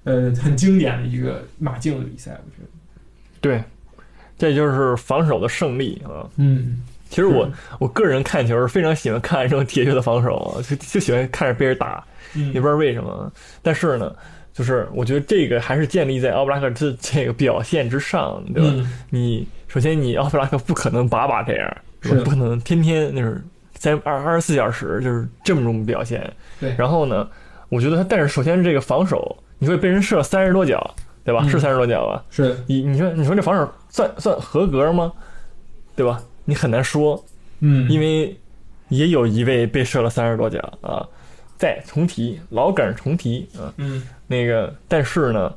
[0.04, 2.68] 呃很经典的一个马竞的比赛，我觉得。
[3.40, 3.62] 对，
[4.38, 6.28] 这就是防守的胜利啊。
[6.36, 13.32] 嗯，其实我我个人看球是非常喜欢看这种铁血的防守啊，就就喜欢看着别人打，嗯也不知道为什么。
[13.62, 14.14] 但是呢，
[14.52, 18.70] 就是我觉得这个还是建立在奥布拉克这这个表现之上，对吧？
[18.76, 26.32] 嗯你首先你奥布拉克不可能把把这样，不可能天天就是在二二十四小时就是这么种表现。
[26.60, 27.28] 对然后呢，
[27.70, 31.42] 我觉得他但是首先这个防守，你会被人射三十多脚，对吧？
[31.44, 32.24] 嗯是三十多脚吧？
[32.30, 35.12] 是，你你说你说这防守算算合格吗？
[35.94, 36.20] 对吧？
[36.44, 37.24] 你很难说，
[37.60, 38.36] 嗯，因为
[38.88, 41.06] 也有一位被射了三十多脚啊。
[41.56, 45.54] 再重提老梗重提啊，嗯那个但是呢，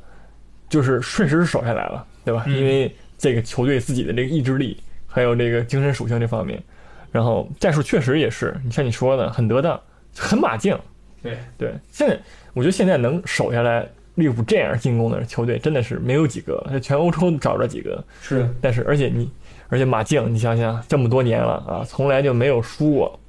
[0.68, 2.44] 就是确实是守下来了，对吧？
[2.46, 6.62] 嗯因为这个球队自己的这个意志力，还有这个精神属性这方面，
[7.10, 9.80] 然后战术确实也是，你像你说的很得当，
[10.16, 10.78] 很马竞。
[11.22, 12.18] 对对，现在
[12.54, 18.02] 我觉得现在能守下来利物浦这样进攻的球队真的是没有几个，全欧洲找不着几个。
[18.20, 19.30] 是，但是而且你
[19.68, 23.20] 而且马竞，你想想这么多年了啊，从来就没有输过。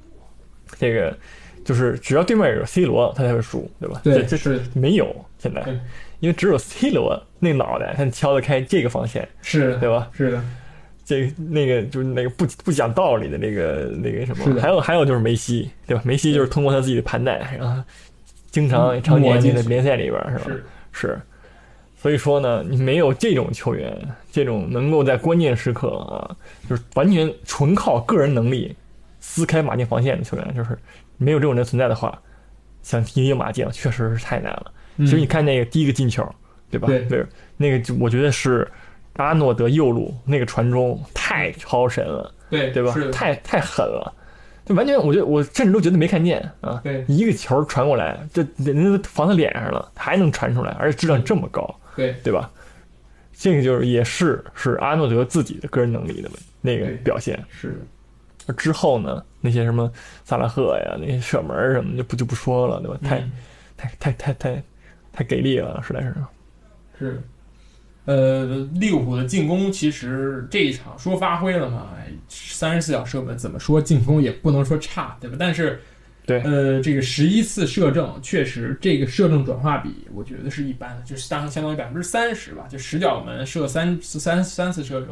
[0.78, 1.16] 这个
[1.64, 4.00] 就是只要对面有 C 罗，他才会输，对吧？
[4.04, 5.62] 对这这是没有现在，
[6.20, 10.08] 因为只有 C 罗那脑袋，他敲得开这个防线，是，对吧？
[10.12, 10.44] 是的，
[11.08, 16.02] 这个那个就是那个不不讲道理的那个那个什么，还有还有就是梅西，对吧？
[16.04, 17.82] 梅西就是通过他自己的盘带，然后
[18.50, 20.44] 经常常年进在联赛里边，是吧？
[20.44, 21.20] 是是，
[21.96, 23.90] 所以说呢，你没有这种球员，
[24.30, 26.36] 这种能够在关键时刻啊，
[26.68, 28.76] 就是完全纯靠个人能力
[29.18, 30.76] 撕开马竞防线的球员，就是
[31.16, 32.20] 没有这种人存在的话，
[32.82, 34.72] 想赢赢马竞确实是太难了。
[34.98, 36.22] 嗯其实你看那个第一个进球，
[36.70, 36.86] 对吧？
[37.08, 37.24] 对
[37.56, 38.68] 那个就我觉得是
[39.18, 44.12] 阿诺德右路那个传中太超神了，对对吧太太狠了。
[44.64, 46.78] 就完全，我觉得我甚至都觉得没看见啊！
[46.84, 52.50] 对一个球传过来，这人家都防他脸上了，还能传出来，而且质量这么高，对对吧？
[53.32, 56.28] 这个就是也是是阿诺德自己的个人能力的
[56.60, 57.42] 那个表现。
[57.48, 57.80] 是
[58.56, 59.90] 之后呢，那些什么
[60.24, 62.98] 萨拉赫呀，那些射门什么，就不就不说了，对吧？
[63.02, 63.32] 太、嗯
[63.76, 64.62] 太太太太
[65.12, 66.14] 太给力了，实在是。
[66.98, 67.22] 是，
[68.08, 71.88] 呃，利物浦的进攻其实这一场说发挥了嘛，
[72.26, 75.36] 三十四脚射门，怎么说进攻也不能说差，对吧？
[75.38, 75.78] 但是，
[76.24, 85.10] 对呃，这个十一次射正，确实这个射正转化比，我觉得是一般的，就是当相当于百分之三十吧，就十脚门射三三三次射正。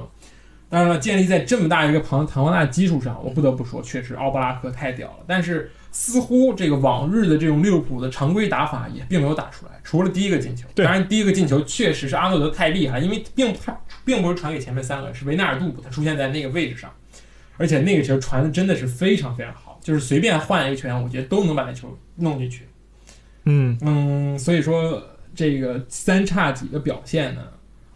[0.71, 5.19] 当然了，建立在这么大一个庞庞大的基础上，我不得不说，确实奥布拉克太屌了。
[5.27, 10.69] 但是似乎这个往日的这种利物浦的常规打法也并没有打出来，除了第一个进球。
[10.75, 16.93] 对当然第一个进球确实是阿诺德太厉害，因为并不他并不是传给前面三个，是维纳尔杜普他出现在那个位置上，
[17.57, 22.69] 而且那个球传的真的是非常非常好，就是随便换一个球员，我觉得都能把那球弄进去。
[23.45, 25.03] 嗯，嗯，所以说
[25.35, 27.43] 这个三叉戟的表现呢，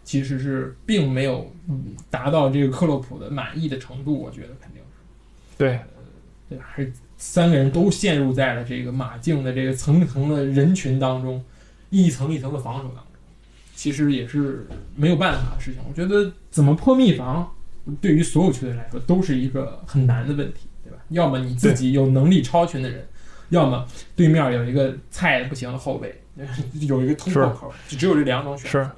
[0.03, 5.79] 其实是并没有嗯达到这个克洛普的满意的程度，我觉得肯定是对？
[6.59, 11.43] 还是三个人都陷入在了这个马竞的这个层层的人群当中，
[11.89, 13.05] 一层一层的防守当中，
[13.75, 15.81] 其实也是没有办法的事情。
[15.87, 17.49] 我觉得怎么破密防，
[17.99, 20.97] 对于所有球队来说都是一个很难的问题，对吧？
[21.09, 23.07] 要么你自己有能力超群的人，
[23.49, 23.85] 要么
[24.15, 26.21] 对面有一个菜的不行的后卫，
[26.81, 28.91] 有一个突破口，就只有这两种选择。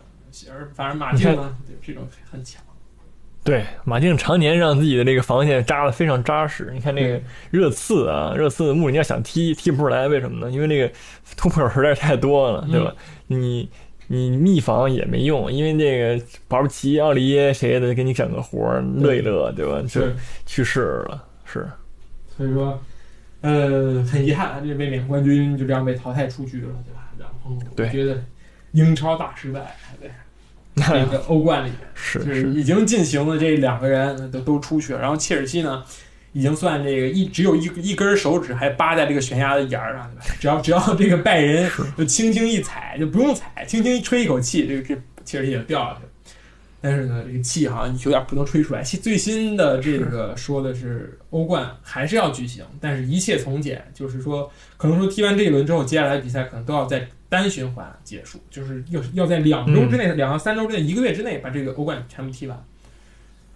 [0.51, 2.63] 而反而马竞呢，对这种很强。
[3.43, 6.71] 对，马竞常年让自己的这个防线扎的非常扎实。
[6.73, 7.19] 你看那个
[7.51, 10.49] 热刺啊，热刺穆里尼奥想踢踢不出来，为什么呢？
[10.49, 10.89] 因为那个
[11.36, 12.95] 突破口实在太多了，对吧？
[13.27, 13.69] 你
[14.08, 19.82] 你密防也没用，因为这个保不齐奥利耶谁的给你整个活儿乐一乐，对吧？
[19.89, 20.01] 就
[20.45, 21.67] 去世了，是。
[22.38, 22.82] 所以说，
[23.41, 27.12] 呃，很遗憾，这卫冕冠军就这样被淘汰出局了，对吧？
[27.19, 28.23] 然后我觉得
[28.71, 30.10] 英超大失败，对。
[30.89, 35.83] 这个欧冠里面是就是已经进行了这两个人都都出去了，然后切尔西呢，
[36.31, 40.36] 已经算这个一只有一一根手指还扒在这个悬崖的沿儿上，对吧？
[40.39, 46.09] 只要只要 这个拜仁就轻轻一踩，就不用踩，轻轻一吹一口气，这个这切尔西也掉下去了。
[46.81, 48.83] 但是呢，这个气好像有点不能吹出来。
[48.83, 62.63] 最新的这个说的是欧冠还是要举行，但是一切从简，就是说可能说踢完这一轮之后，接下来的比赛可能都要在单循环结束，就是要要在两周之内、两到三周之内、一个月之内把这个欧冠全部踢完。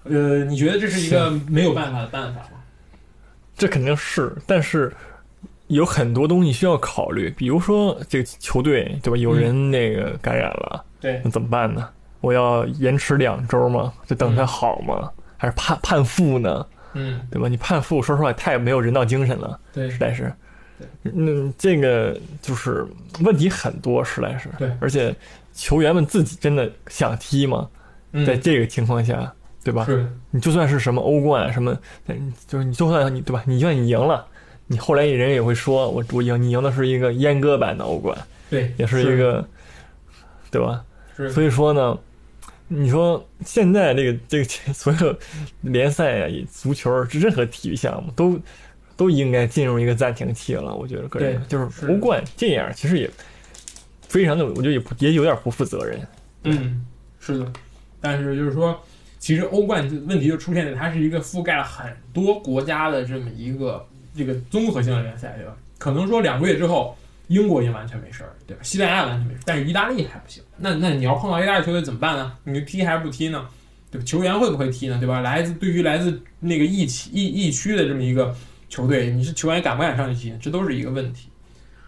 [0.06, 2.58] 呃，你觉得这是一个没有办法的办法吗？
[3.56, 4.92] 这肯定是，但是
[5.68, 9.18] 有很多东西需要考虑，比如说这个球队对吧？
[9.18, 11.88] 有人那个感染了，对，那怎么办呢？
[12.22, 13.94] 我要延迟两周吗？
[14.08, 15.12] 就等他好吗？
[15.38, 16.66] 还是判判负呢？
[16.94, 17.48] 嗯，对吧？
[17.48, 20.34] 你判负，说实话太没有人道精神了，对，实在是对。
[21.04, 22.86] 嗯，这个就是
[23.22, 24.50] 问题很多，实在是。
[24.58, 25.16] 对而且
[25.54, 27.68] 球员们自己真的想踢吗？
[28.14, 29.32] 嗯在这个情况下，
[29.64, 29.84] 对吧？
[29.86, 33.44] 是你就算是什么欧冠什么，嗯就是你就算你对吧？
[33.46, 34.26] 你就算你赢了，
[34.68, 38.18] 你后来人也会说，我我赢，你赢的是一个阉割版的欧冠，
[38.50, 39.46] 对，也是一个，
[40.50, 40.84] 对吧？
[41.16, 41.98] 是所以说呢，
[42.68, 45.16] 你说现在这个这个 所有
[45.62, 48.40] 联赛啊，足球任何体育项目都
[48.98, 50.76] 都应该进入一个暂停期了。
[50.76, 53.10] 我觉得个人就是是欧冠这样，其实也
[54.10, 56.02] 非常的，我觉得也不也有点不负责任。
[56.44, 56.86] 嗯，
[57.20, 57.54] 是的，
[58.02, 58.78] 但是就是说，
[59.20, 63.86] 其实欧冠问题就出现在它是一个覆盖了很多国家的这么一个
[64.16, 65.56] 这个综合性的联赛，对吧？
[65.78, 68.64] 可能说两个月之后，英国已经完全没事儿，对吧？
[68.64, 70.42] 西班牙完全没事，但是意大利还不行。
[70.58, 72.34] 那那你要碰到意大利球队怎么办呢？
[72.44, 73.48] 你就踢还是不踢呢？
[73.92, 74.06] 对吧？
[74.06, 74.98] 球员会不会踢呢？
[75.00, 75.20] 对吧？
[75.20, 78.34] 来自对于来自那个疫区疫疫区的这么一个
[78.70, 80.38] 球队，你是球员敢不敢上去踢？
[80.40, 81.30] 这都是一个问题。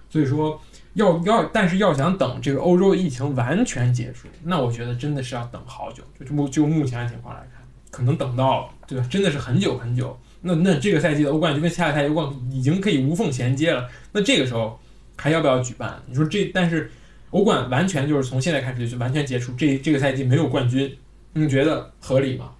[0.09, 0.59] 所以说。
[0.95, 6.03] 要要，但是要想等这个欧洲疫情完全结束，那我觉得真的是要等好久。
[6.19, 9.07] 就就目就目前的情况来看，可能等到对吧？
[9.09, 10.19] 真的是很久很久。
[10.41, 13.87] 那那这个赛季的欧冠就跟下个赛季欧冠已经可以无缝衔接了。
[14.11, 14.79] 那这个时候
[15.15, 16.01] 还要不要举办？
[16.07, 16.91] 你说这，但是
[17.29, 20.97] 欧冠完全就是从现在开始就完全结束，这这个赛季没有冠军，
[21.33, 22.51] 你觉得合理吗？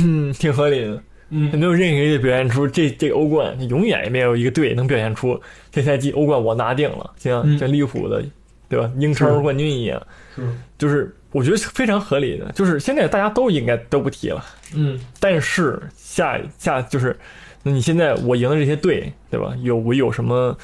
[0.00, 1.02] 嗯，挺合理的。
[1.30, 8.24] 嗯没有任何一个表现出这这个欧冠，永远也没有一个队能表现出这赛季欧冠我拿定了，像、嗯像利物浦的，
[8.68, 8.90] 对吧？
[8.98, 10.42] 英超冠军一样，是，
[10.78, 12.50] 就是我觉得是非常合理的。
[12.52, 17.16] 就是现在大家都应该都不提了，嗯但是下下就是，
[17.62, 19.54] 那你现在我赢的这些队，对吧？
[19.62, 20.56] 有我有什么？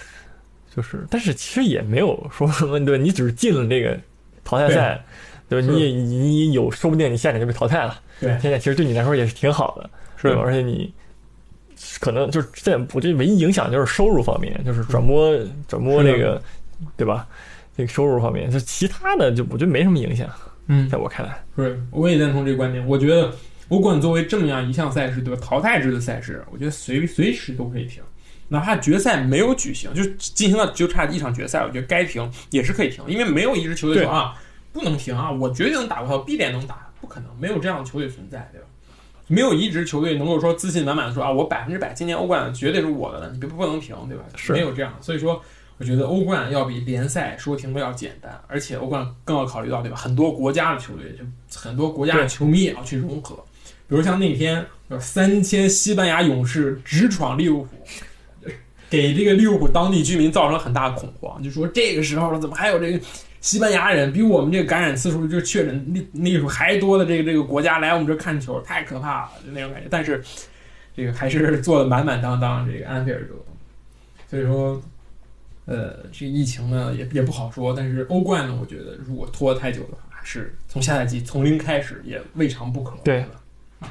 [0.75, 2.97] 就是，但是其实也没有说什么，对？
[2.97, 3.95] 你只是进了这个
[4.43, 5.05] 淘汰赛，
[5.47, 5.69] 对吧？
[5.69, 8.01] 你也你你有，说不定你下场就被淘汰了。
[8.19, 9.91] 对现在其实对你来说也是挺好的，
[10.23, 10.43] 对吧？
[10.45, 10.93] 而且你
[12.01, 16.41] 可能就是在我觉得唯一影响就是收入方面，就是转播转播这个，
[16.97, 17.27] 对吧？
[17.77, 20.29] 这个收入方面，就其他的就我觉得没什么影响，
[20.67, 22.87] 嗯在我看来，是，我也赞同这个观点。
[22.87, 23.33] 我觉得
[23.69, 25.41] 欧冠作为这么样一项赛事，对吧？
[25.43, 28.03] 淘汰制的赛事，我觉得随随时都可以停，
[28.49, 34.35] 哪怕决赛没有举行，就进行了就差一场决赛，我觉得该停也是可以停，因为没有一支球队说啊
[34.73, 38.67] 不能停啊，我绝对能打过他，我必然能打，不可能，没有这样的球队存在，对吧？
[39.33, 44.25] 没有一支球队能够说自信满满的说啊，我百分之百今年欧冠绝对是我的了，你别不能停，对吧？
[44.37, 45.43] 是没有这样，所以说
[45.79, 49.97] 我觉得欧冠要比联赛说停都要简单，而且欧冠更要考虑到对吧？
[49.97, 51.25] 很多国家的球队，就
[51.59, 53.37] 很多国家的球迷也要去融合，
[53.89, 57.69] 比如像那天有三千西班牙勇士直闯利物浦。
[58.91, 63.01] 给这个利物浦当地居民造成了很大的恐慌，就说这个时候了，怎么还有这个
[63.43, 69.89] 西班牙人比我们这个感染次数就是确诊例例数还多的这个这个国家来我们这看球，太可怕了，就那种感觉。
[69.91, 70.23] 但是
[70.97, 73.35] 这个还是做的满满当当，这个安菲尔德。
[74.31, 74.81] 所以说，
[75.65, 82.97] 呃，这个疫情呢也也不好说，但是欧冠呢，我觉得如果拖得太久的话，是从下赛季从零开始也未尝不可。
[83.03, 83.23] 对
[83.81, 83.91] 吧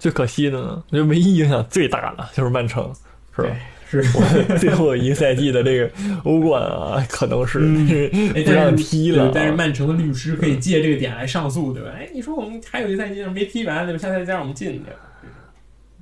[0.00, 2.92] 最可惜的呢，我觉得唯一影响最大的就是曼城，
[3.36, 3.56] 是吧？
[3.90, 3.98] 是。
[4.14, 5.90] 我最后一个赛季的这个
[6.24, 7.58] 欧冠啊，可能是
[8.34, 11.90] 哎不让踢了啊但是曼城的律师可以借这个点来上诉，对吧？
[11.96, 13.98] 哎，你说我们还有一赛季没踢完，对吧？
[13.98, 15.00] 下赛季让我们进，对吧？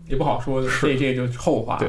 [0.09, 1.79] 也不好说，这这个就是后话。
[1.79, 1.89] 对。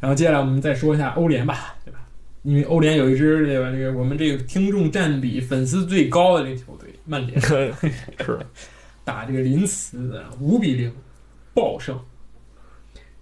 [0.00, 1.98] 然后接下来我们再说一下欧联吧，对吧？
[2.42, 3.70] 因为欧联有一支对吧？
[3.70, 7.70] 这个我们这个听众占比、粉丝最高的这个球队曼联 是
[9.04, 10.90] 打这个林茨的五比零
[11.52, 11.98] 暴胜。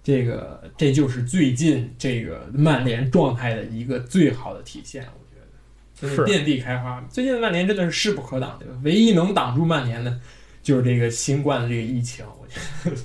[0.09, 6.99] 这个这就是最近这个曼联状态的一个最好的体现，我觉得就是遍地开花。
[7.11, 8.73] 最近的曼联真的是势不可挡，对吧？
[8.83, 10.19] 唯一能挡住曼联的，
[10.63, 12.25] 就是这个新冠的这个疫情。
[12.41, 12.97] 我觉得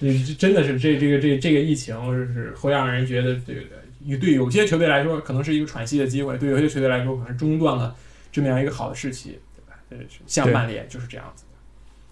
[0.00, 7.94] 这这真的是这这个这这个疫情，就是会让人觉得这个对有些球队来说可能是一个喘息的机会，对有些球队来说可能中断了
[8.32, 9.38] 这么样一个好的士气，
[9.90, 10.06] 对吧？
[10.26, 11.58] 像曼联就是这样子的。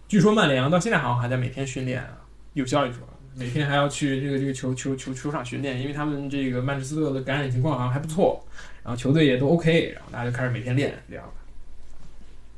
[0.07, 2.19] 据说曼联到现在好像还在每天训练啊，
[2.53, 3.01] 有消息说
[3.37, 8.45] 每天还要去这个这个球球球球场训练，因为他们这个曼彻斯特的感染情况好像还不错，
[8.83, 11.25] 然后球队也都 OK，然后大家就开始每天练这样。
[11.25, 11.31] 的。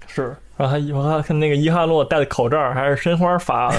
[0.09, 3.77] 是，然后还我还看那个伊哈洛戴的口罩还是申花发的，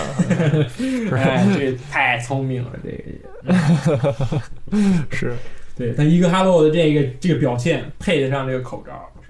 [1.15, 2.91] 哎，这太聪明了，这
[3.95, 4.15] 个
[5.15, 5.35] 是。
[5.75, 9.21] 对，但伊戈哈洛的这个这个表现配得上这个口罩，我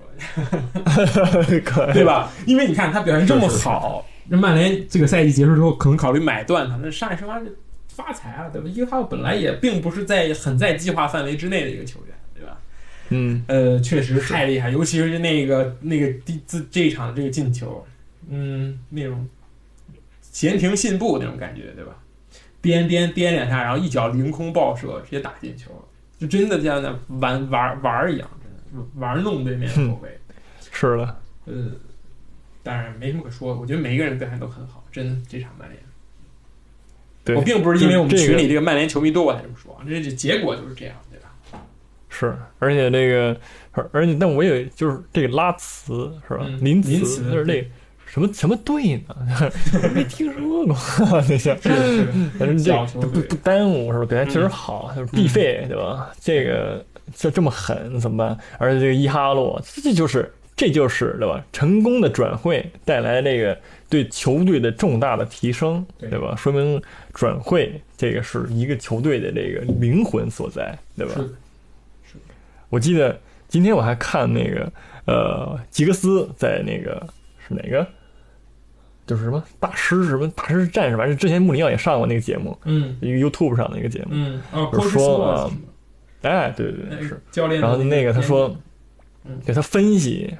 [1.05, 1.43] 说
[1.93, 2.31] 对吧？
[2.45, 7.45] 因为你看他表现这么好，那曼联这个赛季结束之后可能考虑买断他，那上一申花就
[7.87, 8.67] 发财啊，对吧？
[8.67, 12.57] 伊戈哈洛本来也并不是在很在计划范围之内的一个球员，对吧？
[13.09, 17.85] 嗯，呃，确实太厉害，尤其是那个那个第自这一场的这个进球，
[18.29, 19.27] 嗯，那种
[20.21, 21.95] 闲庭信步那种感觉，对吧？
[22.61, 25.71] 颠颠颠两下，然后一脚凌空爆射，直接打进球，
[26.19, 30.19] 就真的像那玩玩玩一样，真的玩弄对面的后卫。
[30.71, 31.71] 是的，呃，
[32.67, 35.81] 当然没什么可说的，我觉得每一个人表现都很好，真的这场曼联。
[37.23, 41.63] 对，我并不是因为我们这群里这个曼联球迷多我才这么说，这这结果就是这样，对吧？
[42.09, 43.39] 是，而且这个，
[43.71, 46.45] 而而且但我也就是这个拉茨是吧？
[46.45, 47.65] 嗯林林茨就是那
[48.05, 49.51] 什么什么队呢？
[49.93, 51.53] 没听说过 那些。
[51.55, 54.05] 反正这不不耽误是吧？
[54.05, 56.09] 表现确实好，就是必费对吧？
[56.19, 58.37] 这个这这么狠怎么办？
[58.57, 61.41] 而且这个伊哈洛，这就是这就是对吧？
[61.53, 66.35] 成功的转会带来这个对球队的重大的提升，对对吧？
[66.35, 66.81] 说明
[67.13, 71.13] 转会这个是一个球队的这个灵魂所在，对吧？
[71.13, 71.21] 是
[72.15, 72.23] 的
[72.69, 74.69] 我记得今天我还看那个
[75.05, 77.07] 呃，吉格斯在那个
[77.47, 77.87] 是哪个？
[79.05, 84.07] 就是什么大师什么大师战士，反正之前穆里尼奥也上过那个节目，嗯一个 YouTube 上的一个节目。
[84.11, 85.51] 嗯啊，就是说啊啊，
[86.23, 87.21] 哎，对对对，是。
[87.31, 88.53] 教练然后那个他说
[89.23, 90.35] 嗯，给他分析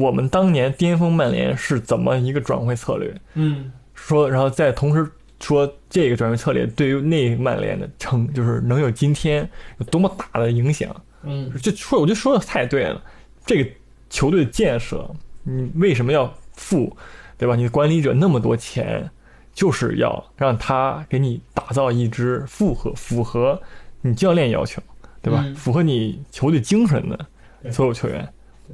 [0.00, 5.10] 我们当年巅峰曼联是怎么一个转会策略，嗯说，然后再同时
[5.40, 9.48] 说这个转会策略对于那曼联的成就是能有今天
[9.78, 10.94] 有多么大的影响。
[11.22, 13.02] 嗯这说我觉得说的太对了，
[13.44, 13.70] 这个
[14.08, 15.08] 球队的建设，
[15.42, 16.96] 你为什么要付，
[17.36, 17.56] 对吧？
[17.56, 19.10] 你的管理者那么多钱，
[19.52, 23.60] 就是要让他给你打造一支符合符合
[24.00, 24.80] 你教练要求，
[25.20, 25.42] 对吧？
[25.44, 28.26] 嗯符合你球队精神的所有球员，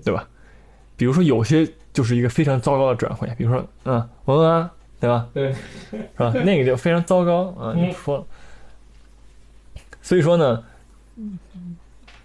[0.04, 0.28] 对吧？
[0.96, 4.70] 比如说有些就是一个非常糟糕的转会，比如说嗯，文恩安，
[5.00, 5.28] 对吧？
[5.32, 6.32] 对，是吧？
[6.44, 8.24] 那个就非常糟糕啊，嗯你说了。
[10.02, 10.64] 所以说呢，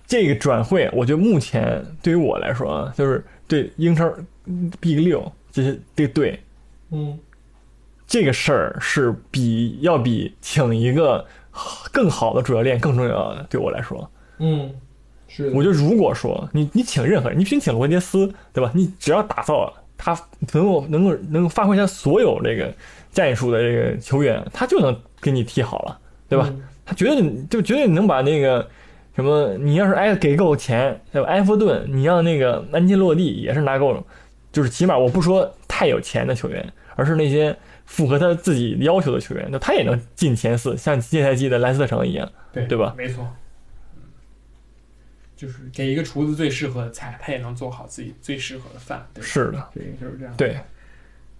[0.05, 4.11] 这个转会，我觉得目前对于我来说啊，就是对英超
[4.79, 6.39] Big 六这些这个队
[6.91, 7.17] 嗯
[8.07, 11.25] 这个事儿是比要比请一个
[11.91, 13.43] 更好的主教练更重要的。
[13.49, 14.09] 对我来说，
[14.39, 14.73] 嗯，
[15.29, 18.69] 是，我觉得如果说你你请任何人，你请请罗杰斯，对吧？
[18.75, 20.19] 你只要打造他
[20.51, 22.73] 能够能够能够发挥他所有这个
[23.11, 26.45] 战术的这个球员，他就能给你踢好了，对吧？
[26.49, 28.67] 嗯他绝对就绝对能把那个
[29.15, 31.27] 什么，你要是挨给够钱，对吧？
[31.27, 34.03] 埃弗顿，你让那个安切洛蒂也是拿够，
[34.51, 37.55] 就是起码我不说太有钱的球员，而是那些
[37.85, 42.27] 符合他自己要求的球员，那他也能进前四，像这赛季的莱斯特城一样。
[42.51, 43.27] 对对吧没错，嗯
[45.39, 49.23] 就是给一个厨子最适合的菜，他也能做好自己最适合的饭，对？
[49.23, 50.33] 是的，这个就是这样。
[50.35, 50.57] 对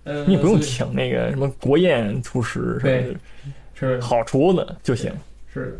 [0.06, 3.20] 呃，你也不用请那个什么国宴厨师什么对的，
[3.76, 5.12] 是好厨子就行。
[5.54, 5.78] 是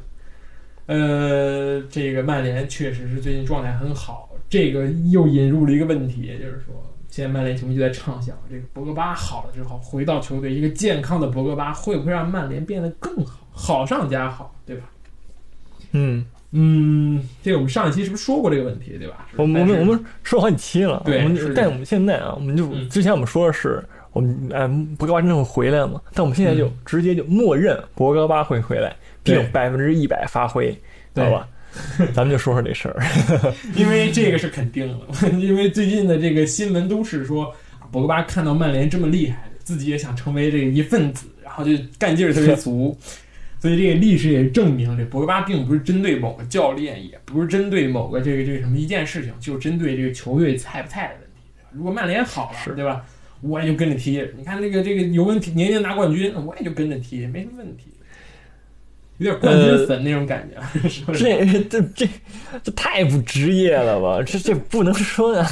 [0.86, 6.76] 的，呃，这个曼联确实是最近状态很好，这个又引入了一个问题，也就是说，
[7.08, 14.92] 现在曼联球迷就在畅想，这个博格巴好了之后，回到球队，一个健康的博格巴会不会让曼联变得更好，好上加好，对吧？
[15.94, 19.28] 嗯，嗯，这个我们上一期是不是说过这个问题，对吧？
[19.38, 26.02] 我们我们我们说好几期了，对我们但我们现在啊，我们就嗯之前我们说的是我们哎博格巴真的会回来吗？
[26.14, 30.72] 但我们现在就嗯直接就默认博格巴会回来，对并百分之一百发挥，
[31.14, 31.48] 知道吧？
[32.16, 33.00] 咱们就说说这事儿。
[33.78, 34.88] 因为这个是肯定
[35.22, 37.46] 的， 因为最近的这个新闻都是说，
[37.80, 42.98] 啊博格巴看到曼联这么厉害，自己也想成为这个一份子，然后就干劲儿特别足。
[43.60, 51.52] 所以这个历史也证明，这博格巴并不是针对某个教练，也不是针对某个这个这个什么一件事情，就针对这个球队菜不菜的问题。
[51.72, 53.06] 如果曼联好了，对吧？
[53.42, 54.22] 我也就跟着踢。
[54.38, 57.92] 你看那个这个尤文年年拿冠军，我也就跟着踢，没什么问题。
[59.20, 61.24] 有点冠军粉那种感觉，是不是？
[61.24, 62.08] 这这这
[62.64, 64.24] 这太不职业了吧？
[64.26, 65.48] 这这不能说啊！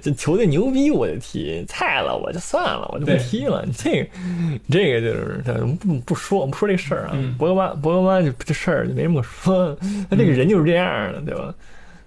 [0.00, 3.64] 这球队牛逼我就踢，菜了我就算了，我就不踢了。
[3.76, 4.08] 这个
[4.70, 7.10] 这个就是这不不说不说这事儿啊。
[7.14, 9.76] 嗯博格巴博格巴就这事儿就没什么可说，
[10.08, 11.52] 他这个人就是这样的，对吧？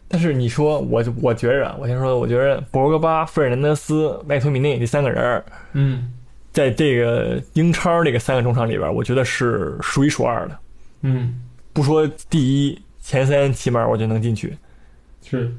[0.08, 6.12] 但是你说，我就我觉着啊，我先说，我觉着博格巴、费尔南德斯、麦托米内这三个人儿，嗯
[6.54, 10.58] 在这个英超这个三个中场里边儿，我觉得是数一数二的。
[11.02, 11.42] 嗯，
[11.74, 14.58] 不说第一，前三起码我就能进去。
[15.24, 15.54] 是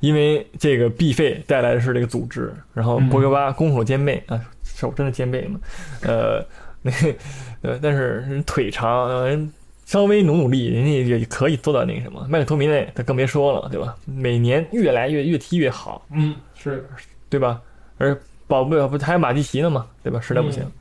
[0.00, 5.58] 因为这个必费带来的是这个组织，然后嗯博格巴攻守兼备啊，手真的兼备嘛，
[6.02, 6.44] 呃，
[6.82, 7.14] 那个
[7.62, 9.50] 呃，但是人腿长，呃人
[9.86, 12.26] 稍微努努力，人家也可以做到那个什么。
[12.28, 13.96] 麦克托米内他更别说了，对吧？
[14.04, 16.86] 每年越来越越踢越好，嗯是
[17.30, 17.62] 对吧？
[17.96, 20.20] 而保不不还有马蒂奇呢嘛，对吧？
[20.20, 20.72] 实在不行，嗯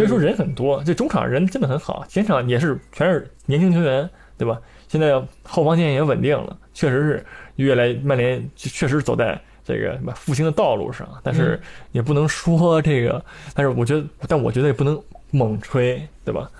[0.00, 4.58] 所以说人很多，这中场人真的很好，前场也是全是年轻球员，对吧？
[4.88, 7.26] 现在后防线也稳定了，确实是
[7.56, 11.60] 越来曼联确实走在这个什么复兴的道路上，但是
[11.92, 13.22] 也不能说这个，
[13.54, 16.50] 但是我觉得，但我觉得也不能猛吹，对吧？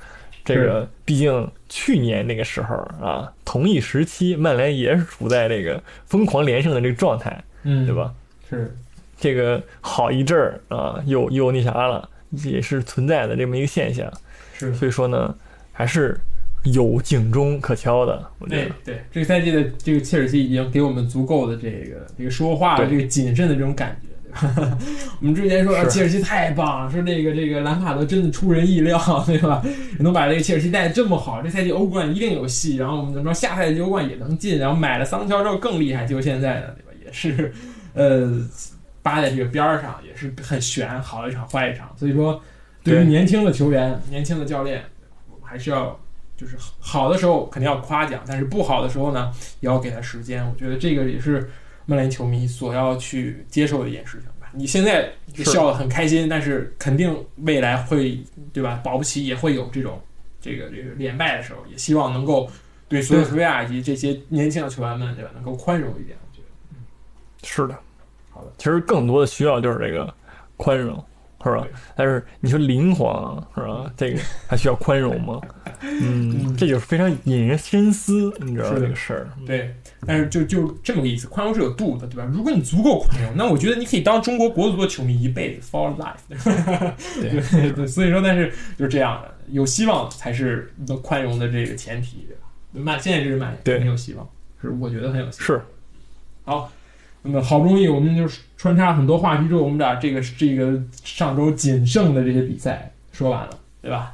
[0.44, 8.12] 这个毕竟去年那个时候啊，同一时期曼联也是处在这个疯狂连胜的这个状态，嗯对吧？
[8.48, 8.74] 是
[9.18, 14.10] 这个好一阵儿啊，又又那啥了，也是存在的这么一个现象。
[14.56, 15.34] 是所以说呢，
[15.72, 16.18] 还是
[16.64, 18.26] 有警钟可敲的。
[18.38, 24.08] 我觉得，对，这个赛季的这个切尔西已经给我们足够的这个这个说话的这个谨慎的这种感觉。
[24.32, 24.78] 对吧
[25.20, 29.60] 我们之前说啊切尔西太棒了，说这个这个兰帕德真的出人意料， 对吧？
[29.98, 32.76] 能把这个切尔西带的这么好，这赛季欧冠一定有戏。
[32.76, 36.92] 然后我们怎么说，下赛季欧冠也能进，然后买了桑乔之后更厉害，结果现在呢，对吧？
[37.04, 37.52] 也是
[37.92, 38.30] 呃
[39.02, 41.90] 扒在这个边儿上，也是很悬，好一场坏一场。
[41.96, 42.40] 所以说，
[42.82, 44.84] 对于年轻的球员、年轻的教练，
[45.42, 45.98] 还是要
[46.36, 50.46] 就是好的时候肯定要夸奖，但是不好的时候呢，也要给他时间。
[50.48, 51.50] 我觉得这个也是
[51.86, 54.48] 曼联球迷所要去接受的一件事情吧。
[54.52, 58.22] 你现在是笑得很开心，但是肯定未来会
[58.52, 58.80] 对吧？
[58.84, 60.00] 保不齐也会有这种
[60.40, 62.50] 这个这个连败的时候，也希望能够
[62.88, 66.16] 对索尔斯维亚以及这些年轻的球员们对吧，能够宽容一点。
[66.20, 67.78] 我觉得是的。
[68.30, 70.12] 好的，其实更多的需要就是这个
[70.56, 70.96] 宽容，
[71.42, 71.66] 是吧？
[71.96, 73.92] 但是你说灵皇是吧？
[73.96, 75.40] 这个还需要宽容吗？
[75.82, 79.28] 嗯，这就是非常引人深思，你知道这个事儿。
[79.46, 79.74] 对，
[80.06, 82.28] 但是就就这么个意思，宽容是有度的，对吧？
[82.30, 86.96] 如果你足够宽容，那我觉得你可以当中国国足的球迷一辈子，for life， 对吧？
[87.14, 92.28] 对 对对，所以说，但是就是这样的，有希望才是一个宽容的这个前提。
[92.72, 94.28] 曼现在这个曼对很有希望，
[94.60, 95.46] 是我觉得很有希望。
[95.46, 95.62] 是，
[96.44, 96.70] 好，
[97.22, 103.50] 那么好不容易我们就是穿插很多话题之后，我们把这个这个上周仅剩的这些比赛说完了，
[103.82, 104.12] 对吧？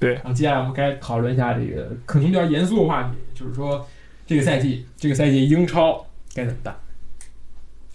[0.00, 3.84] 对然后接下来我们该讨论一下这个可能比较严肃的话题，就是说
[4.26, 6.04] 这个赛季，这个赛季英超
[6.34, 6.76] 该怎么办？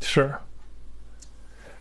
[0.01, 0.31] 是。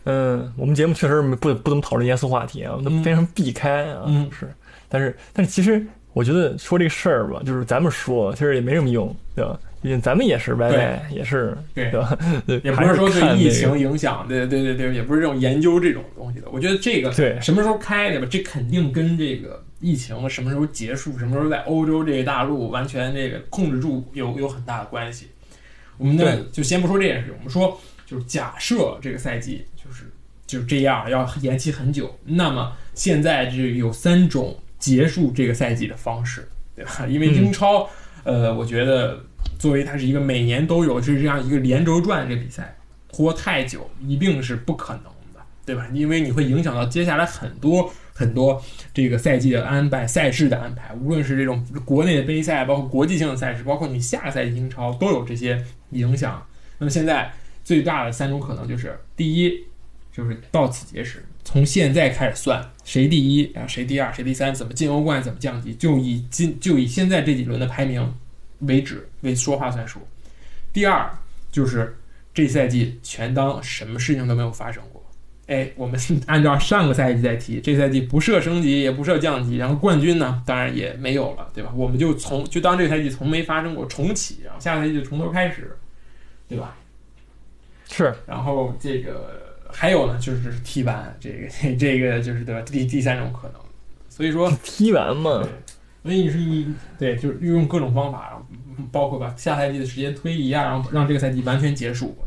[0.05, 4.03] 嗯，我们节目确实不不怎么讨论严肃话题啊，我们非常避开啊。
[4.07, 4.49] 嗯是，
[4.89, 9.57] 但是但是其实我觉得说这个事儿吧，就是咱们说，其实也没什么用，对吧？
[9.83, 12.17] 毕竟咱们也是 YY，也是对对吧？
[12.63, 16.47] 也不是说对疫情影响，对对对对，也不是这种研究这种东西的。
[16.49, 18.27] 我觉得这个对什么时候开，对吧？
[18.31, 25.27] 这肯定跟这个疫情什么时候结束，什么时候在欧洲这个大陆完全这个控制住有有很大的关系。
[25.97, 30.05] 我们呢就先不说这件事情，我们说就是假设这个赛季就是
[30.47, 37.05] 就这样要延期很久，那么现在就有三种结束这个赛季的方式，对吧？
[37.07, 37.89] 因为英超，
[38.23, 39.19] 呃，我觉得
[39.57, 42.75] 作为它是一个每年都有是这样一个连轴转这比赛，
[43.11, 45.87] 拖太久一定是不可能的，对吧？
[45.93, 48.61] 因为你会影响到接下来很多很多
[48.93, 56.45] 这个赛季的安排、赛事的安排，无论是这种国内的杯赛，包括国际性的赛事，包括你下个赛季英超都有这些影响。
[56.79, 57.31] 那么现在
[57.63, 59.65] 最大的三种可能就是：第一，
[60.11, 68.13] 就是到此结束，从现在开始算谁第一啊，谁第二，谁第三，怎么进欧冠，怎么降级，就以今就以现在这几轮的排名
[68.67, 69.99] 为止为说话算数。
[70.71, 71.09] 第二
[71.51, 71.95] 就是
[72.33, 75.01] 这赛季全当什么事情都没有发生过。
[75.47, 81.71] 哎，我们 按照上个赛季在踢，这赛季不设升级，也不设降级，然后冠军呢，当然也没有了，对吧？
[81.75, 85.77] 我们就从就当这个赛季从没发生过，重启，然后下个赛季就从头开始，
[86.47, 86.75] 对吧？
[87.91, 92.61] 是然后这个还有呢，就是踢完这个 这个就是对吧？
[92.61, 93.61] 第第三种可能，
[94.09, 95.43] 所以说踢完嘛，
[96.01, 96.65] 所以你是一
[96.97, 98.41] 对，就是运用各种方法，
[98.91, 102.17] 包括把下赛季的时间推移啊，然后让这个赛季完全结束？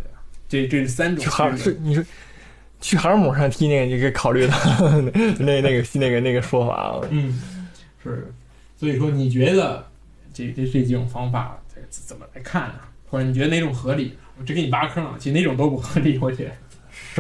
[0.49, 2.05] 这这是三种去哈是你说
[2.81, 4.53] 去航母上踢那个，你可以考虑的
[5.41, 7.01] 那那个那个那个说法啊。
[7.11, 7.41] 嗯，
[8.03, 8.33] 是，
[8.79, 9.85] 所以说你觉得
[10.33, 11.59] 这这这几种方法
[11.91, 12.75] 怎么来看呢？
[13.11, 14.17] 或者你觉得哪种合理？
[14.39, 16.51] 我只给你挖坑了，其实哪种都不合理，我觉得。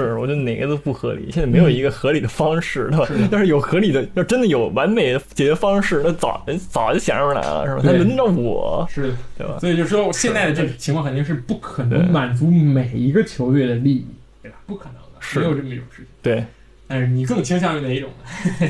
[0.04, 1.30] 是，我觉得哪个都不合理。
[1.32, 3.28] 现在没有一个合理的方式，对吧？
[3.32, 7.80] 要是有合理的，要真的有完美的解决方式，那早早就想出来了，是吧？
[7.82, 9.58] 对那轮得着我，是，对吧？
[9.58, 14.06] 所以就说现在的这个情况肯定是不可能满足每一个球队的利益，
[14.42, 14.58] 对吧？
[14.66, 16.06] 不可能的，是没有这么一种事情。
[16.22, 16.44] 对，
[16.86, 18.10] 但是你更倾向于哪一种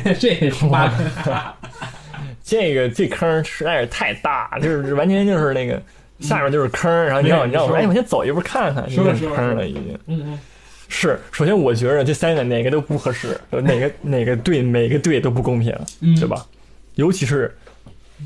[0.05, 0.15] 呢？
[0.21, 1.07] 这也是挖坑。
[2.45, 5.83] 这个这坑实在是太大，就是 完全就是那个
[6.21, 9.99] 下面就是坑，然后你让我你让我哎，我先走一步看看，说就是说说坑了已经。
[10.07, 10.39] 嗯嗯，
[10.89, 16.27] 是，首先我觉得这三个哪个都不合适，呃 哪个哪个队每个队都不公平，嗯对？
[16.29, 16.47] 吧？
[16.95, 17.55] 尤其是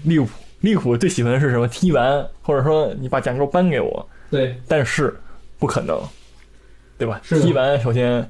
[0.05, 1.67] 利物浦，利物浦最喜欢的是什么？
[1.69, 5.13] 踢完或者说你把奖钩颁给我，对，但是
[5.59, 6.01] 不可能，
[6.99, 7.21] 对吧？
[7.25, 8.25] 踢完首先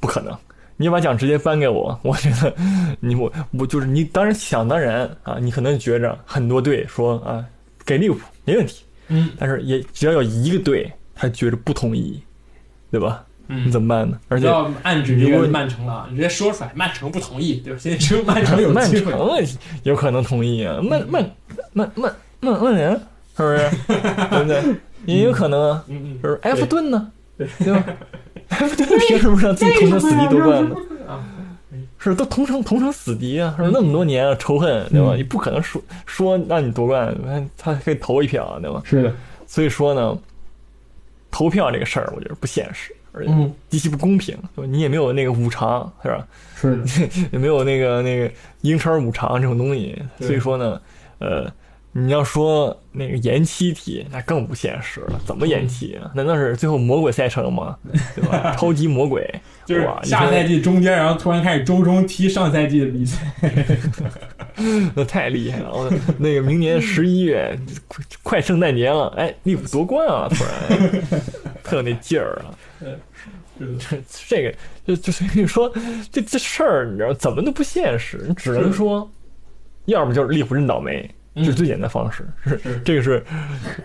[0.00, 0.36] 不可能，
[0.76, 2.54] 你把奖直接颁给我， 我觉得
[3.00, 7.44] 你我我就是你，当然想当然啊，你可能觉着很多队说啊
[7.86, 12.20] 给利物浦没问题，嗯但是也只要有一个队他觉着不同意，
[12.90, 13.24] 对吧？
[13.50, 13.70] 你嗯。
[13.70, 14.18] 怎么办呢？
[14.28, 17.78] 而且不要暗指这个曼城了，你直接说出来，曼城不同意，对吧？
[17.80, 18.86] 现在只有曼城有曼。
[18.90, 21.30] 城有可能同意啊，曼曼
[21.72, 22.90] 曼曼曼曼联
[23.36, 23.70] 是不是？
[23.88, 24.62] 对不对？
[25.06, 26.48] 也有可能啊，嗯嗯，是不？
[26.48, 27.10] 埃弗顿呢？
[27.38, 27.84] 对对吧？
[28.50, 30.76] 埃弗顿凭什么让自己同城死敌夺冠呢？
[31.08, 31.24] 啊，
[31.98, 33.54] 是都同城同城死敌啊！
[33.56, 35.12] 是那么多年啊仇恨，对吧？
[35.14, 37.14] 嗯你不可能说说让你夺冠，
[37.56, 38.82] 他可以投一票，对吧？
[38.84, 39.14] 是的，
[39.46, 40.18] 所以说呢，
[41.30, 44.36] 投票这个事儿，我觉得不现实，而且嗯，极其不公平？
[44.68, 46.26] 你也没有那个五常，是吧？
[46.56, 46.80] 是，
[47.32, 48.30] 也没有那个那个
[48.62, 50.80] 英超五常这种东西，所以说呢，
[51.18, 51.50] 呃，
[51.92, 55.20] 你要说那个延期踢，那更不现实了。
[55.26, 56.10] 怎么延期啊？
[56.14, 57.76] 难道是最后魔鬼赛程吗？
[58.14, 58.54] 对吧？
[58.56, 59.28] 超级魔鬼，
[59.66, 63.18] 就是哇下赛季中间，然后突然开始周中踢上赛季的比赛。
[64.94, 65.70] 那太厉害了！
[65.72, 67.58] 我那个明年十一月
[67.88, 70.28] 快快圣诞节了，哎，利物浦夺冠啊！
[70.28, 71.02] 突然
[71.62, 72.52] 特有那劲儿啊！
[72.80, 74.54] 这 这个
[74.86, 75.70] 就就所以说
[76.10, 79.08] 这这事儿，你知道怎么都不现实，你只能说，
[79.84, 83.22] 要么就是利物浦真倒霉，这是最简单的方式，是是这个是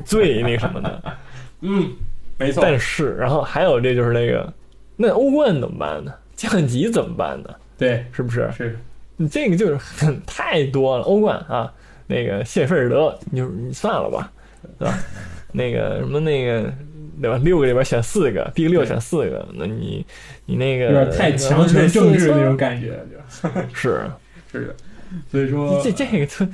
[0.06, 1.18] 最那什么的。
[1.62, 1.92] 嗯，
[2.38, 2.64] 没错。
[2.64, 4.54] 但是，然后还有这就是那个，
[4.96, 6.14] 那欧冠怎么办呢？
[6.36, 7.50] 降级怎么办呢？
[7.78, 8.50] 对，是不是？
[8.56, 8.80] 是
[9.18, 11.04] 你这个就是很太多了。
[11.04, 11.74] 欧冠啊，
[12.08, 14.32] 那个谢菲尔德，你就你算了吧，
[14.80, 14.98] 对吧？
[15.52, 16.74] 那个什么那个。
[17.22, 17.38] 对吧？
[17.44, 20.06] 六个里边选四个第六选四个，那你
[20.46, 23.68] 你那个有点太强权政治那种感觉，对吧？
[23.74, 24.02] 是
[24.52, 24.76] 是的，
[25.32, 26.46] 所以说这这个就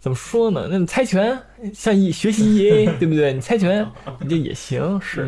[0.00, 0.68] 怎么说呢？
[0.70, 1.38] 那你猜拳
[1.72, 3.32] 像一学习 EA 对不对？
[3.32, 3.86] 你猜拳
[4.20, 5.22] 你这也行，是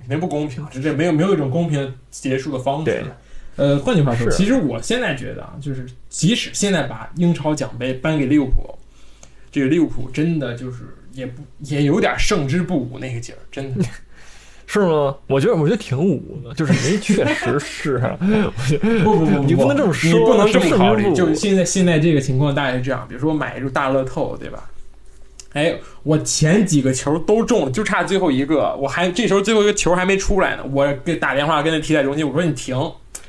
[0.00, 2.84] 肯定不公平，这这没有没有一种公平结束的方式。
[2.84, 3.04] 对，
[3.56, 8.78] 呃，换句话说，其实我现在觉得啊，就是即使现在把英超奖杯颁给利物浦，
[9.50, 10.84] 这个利物浦真的就是
[11.18, 13.84] 也不也有点胜之不武那个劲儿，真的。
[14.70, 15.16] 是吗？
[15.26, 21.12] 我觉得我觉得挺武的，就是人确实 是啊，我觉得不不不，你不能这么说，你不能这么考虑。
[21.14, 24.70] 就现在现在这个情况大概是这样，比如说我买一注大乐透，对吧？
[25.54, 32.76] 哎，我前几个球都中了，就差最后一个，我还这时候最后一个球还没出来呢，我给打电话跟那体彩中心，我说你停，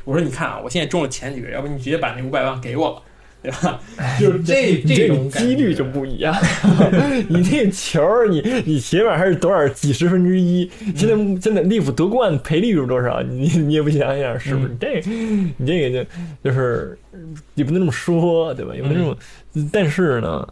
[0.03, 3.01] 我说你看啊，我现在中了前几个，要不你直接把那五百万给我吧，
[3.41, 3.79] 对吧？
[4.19, 6.35] 就是这你这种几率就不一样。
[7.29, 10.69] 你那个球儿，你你起码还是多少几十分之一。
[10.95, 13.21] 现在现在利物浦夺冠赔率是多少？
[13.23, 14.67] 你你也不想想，是不是？
[14.67, 15.01] 嗯这
[15.57, 16.09] 你这个就
[16.43, 16.97] 就是
[17.55, 18.75] 也不能这么说，对吧？
[18.75, 19.17] 也不能这么。
[19.71, 20.47] 但是呢，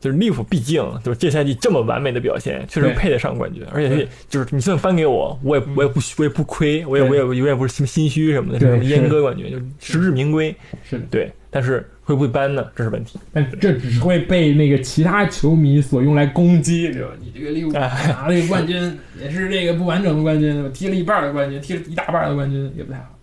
[0.00, 3.64] 就是利物浦毕竟就是这赛季这么完美的表现，确实配得上冠军。
[3.72, 10.54] 而且对就是你算翻给我，我也我也不我也不亏，我也我也我也不是什么心虚什么的，对什么阉割冠军，就实至名归。
[10.88, 11.00] 是。
[11.10, 12.66] 对，但是会不会搬呢？
[12.74, 13.18] 这是问题。
[13.34, 17.10] 但这只是会被那个其他球迷所用来攻击，对吧？
[17.20, 23.17] 你这个利物浦哎拿了个冠军，也是这个不完整的冠军，踢了一半的冠军，踢了一大半的冠军，也不太好。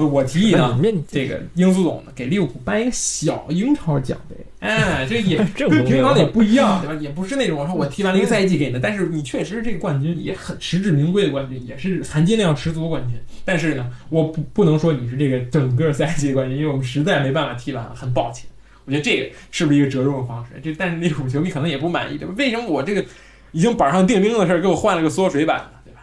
[0.00, 0.78] 我我提议呢
[1.08, 7.00] 这个英足总呢给利物浦颁一个小英超奖杯，哎，这也这 个跟平常的也不不一样， 对吧？
[7.00, 13.18] 也不是那种说我踢完了一个赛季给你的，但是你确实这个冠军也很实至名归的冠军，也是含金量十足的冠军。
[13.44, 18.46] 但是呢，我不不能说你是这个整个赛季的冠军，因为我们实在没办法踢完了，很抱歉。
[18.86, 20.60] 我觉得这个是不是一个折中的方式？
[20.62, 22.34] 这但是利物浦球迷可能也不满意，对吧？
[22.36, 23.04] 为什么我这个
[23.52, 25.78] 已经板上钉钉的事儿给我换了个缩水版呢？
[25.84, 26.00] 对吧？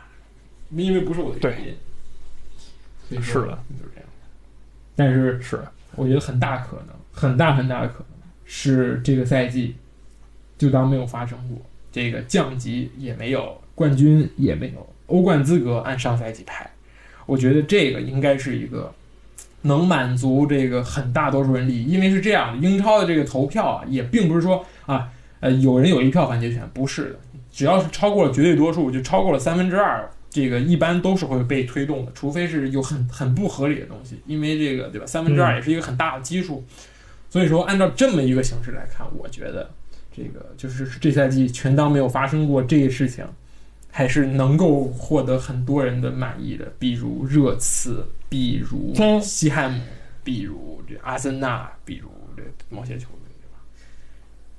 [0.71, 1.73] 因为不是我的原因，
[3.07, 4.09] 所以说是的就是这样。
[4.95, 5.59] 但是是
[5.95, 8.05] 我觉得很大可能，很大很大的可能
[8.45, 9.75] 是这个赛季
[10.57, 11.57] 就当没有发生过，
[11.91, 16.69] 这个降级也没有，冠军也没有，欧冠资格按上赛季排。
[17.25, 18.93] 我觉得这个应该是一个
[19.63, 27.19] 能满足这个很大多数人利益，因为是这样的，英超的这个投票啊，也并不是说啊，呃，有人有一票反决权，不是的，
[27.51, 30.09] 只要是超过了绝对多数，就超过了三分之二，
[30.39, 36.63] 这个一般都是会被推动的，除非是有很很不合理的东西，因为这个对吧，三分之二也是一个很大的基数，
[37.27, 39.71] 所以说按照这么一个形式来看，我觉得
[40.15, 43.25] 这个就是这赛季全当没有发生过这个事情，
[43.89, 49.81] 还是能够获得很多人的满意的，比如热刺，比如嗯西汉姆，
[50.23, 53.57] 比如这阿森纳，比如这某些球队，对吧？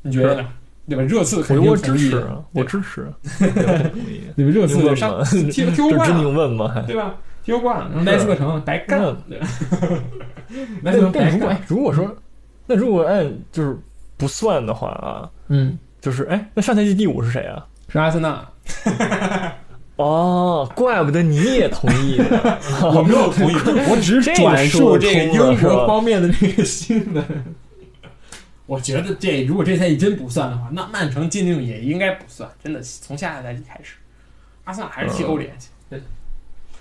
[0.02, 0.52] 你觉得呢？
[0.88, 1.02] 对吧？
[1.04, 3.06] 热刺肯定我我支同意的持啊，我支持。
[3.38, 4.52] 对我同意对吧？
[4.52, 5.24] 热刺上吗？
[5.24, 6.68] 踢踢欧这真冠了，宁问吗？
[6.74, 7.14] 还对吧？
[7.44, 9.46] 踢欧冠莱斯特城白干了，对吧？
[10.82, 12.16] 莱斯特城白干但 如果哎，，如果说
[12.66, 13.76] 那如果按就是
[14.16, 17.64] 不算的话啊，嗯，就是哎，那上赛季第五是谁啊？
[17.88, 18.44] 是阿森纳。
[19.96, 22.24] 哦，怪不得你也同意呢。
[22.94, 23.54] 我没有同意，
[23.90, 27.24] 我只是转述这个英国方面的这个新闻。
[28.68, 32.48] 我觉得这如果这赛季真不算的话，那曼城进定也应该不算。
[32.62, 33.94] 真的，从下个赛季开始，
[34.64, 35.68] 阿森纳还是踢欧联去。
[35.90, 36.04] 真的，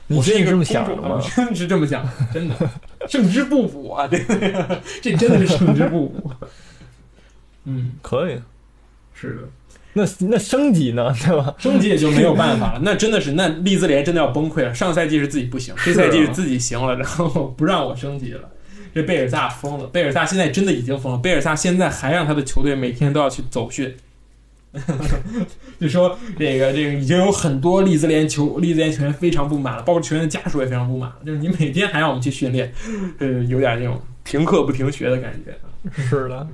[0.08, 1.16] 你我真是这么想的吗？
[1.16, 2.56] 我真是这么想的， 真的
[3.08, 4.06] 胜之不武啊！
[4.06, 6.32] 这个 这真的是胜之不武。
[7.64, 8.38] 嗯，可以。
[9.14, 9.42] 是的，
[9.94, 11.14] 那那升级呢？
[11.22, 11.56] 对吧？
[11.58, 12.82] 升级也就没有办法了。
[12.84, 14.74] 那真的是，那利兹联真的要崩溃了。
[14.74, 18.50] 上赛季是自己不行，这赛季是自己行了，然后不让我升级了。
[18.98, 21.18] 这贝尔萨疯了，贝尔萨现在真的已经疯了。
[21.20, 23.95] 贝尔萨现在还让他的球队每天都要去走训，
[25.80, 31.16] 就说这个这个已经有很多利兹联球利兹联球员非常不满了，包括球员的家属也非常不满了。
[31.26, 32.74] 就是你每天还让我们去训练，
[33.20, 35.56] 呃，有点那种停课不停学的感觉。
[35.91, 36.48] 是的，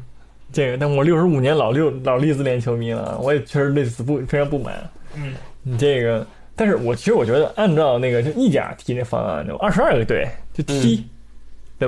[0.52, 4.90] 这个，但我六十五年老六老利兹联球迷了，我也确实对此不非常不满。
[5.16, 5.34] 嗯，
[5.64, 11.06] 你这个，但是我其实我觉得，按照那个就意甲踢那方案，就二十二个队就踢，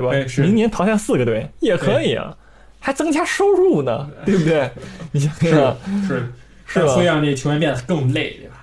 [0.00, 0.10] 吧？
[0.12, 0.26] 哎？
[0.26, 0.42] 是。
[0.42, 2.36] 明年淘汰四个队也可以啊，
[2.80, 4.36] 还增加收入呢，对。
[4.36, 4.70] 不对？
[5.12, 5.76] 你想想，
[6.06, 6.26] 是
[6.66, 6.80] 是。
[6.80, 6.94] 吧？
[6.94, 8.54] 会让这球员变得更累，对吧？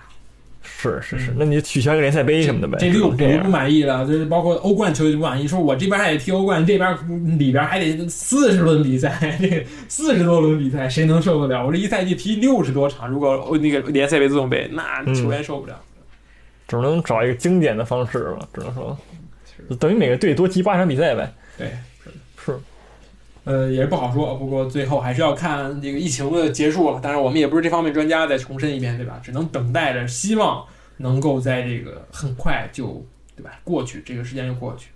[0.62, 11.66] 是是是，那你就取消个联赛杯什么的呗，这利物浦不满意了，就是包括欧冠球队不满意，说我这边还得踢欧冠，这边里边还得四十轮比赛，这四十多轮比赛，谁能受得了？
[11.66, 15.80] 我这一赛季踢六十多场，如果那个联赛杯、自动杯，那球员受不了。
[16.68, 19.13] 只能找一个经典的方式了，只能说，是
[19.76, 21.34] 等于每个队多踢八场比赛呗。
[21.58, 21.72] 对，
[22.44, 22.58] 是，
[23.44, 24.36] 呃，也是不好说。
[24.36, 27.00] 不过最后还是要看这个疫情的结束了。
[27.00, 29.20] 当然，我们也不是这方面专家，再重申一遍，对吧？
[29.24, 30.66] 只能等待着，希望
[30.98, 33.06] 能够在这个很快就，
[33.36, 33.60] 对吧？
[33.64, 34.90] 过去，这个时间就过去。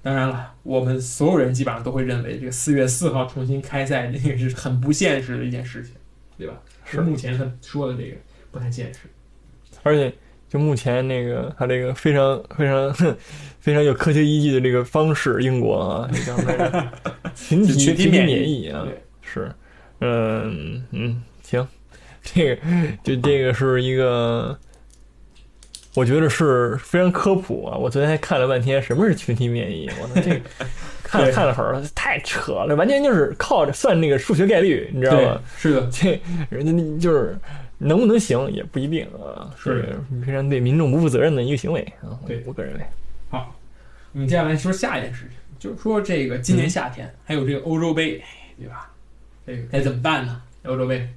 [0.00, 5.92] 当然了，我们所有人基本上都会认为，这个四月四号重新开赛，那个是很不现实的一件事情，
[6.38, 6.54] 对吧？
[6.84, 8.16] 是目前他说的这个
[8.50, 9.00] 不太现实。
[9.82, 10.12] 而且
[10.48, 12.94] 就目前那个他这个非常非常
[13.60, 16.88] 非常有科学依据的这个方式，英国啊，这叫那个
[17.34, 19.52] 群体群体体免疫啊，对，是，
[20.00, 21.66] 嗯嗯，行，
[22.22, 22.62] 这个
[23.04, 24.58] 就这个是一个，
[25.94, 27.76] 我觉得是非常科普啊。
[27.76, 30.40] 我昨天还看了半天什么是群体免疫，我操，这个
[31.04, 37.36] 看了看了会儿，太扯了，完全就是靠着算那个数学概率，你知道吗？，是的，这人家就是
[37.78, 42.18] 能不能行也不一定啊，是是非常对民众不负责任的一个行为啊。
[42.26, 42.86] 对我个人认为，
[43.30, 43.54] 好，
[44.12, 48.22] 我们接下来说下一件事情，就是说这个今年夏天、还有这个欧洲杯，
[48.58, 48.90] 对吧？
[49.46, 50.42] 这个该怎么办呢？
[50.64, 51.08] 欧洲杯，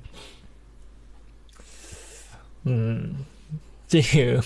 [2.64, 3.16] 嗯，
[3.88, 4.42] 这个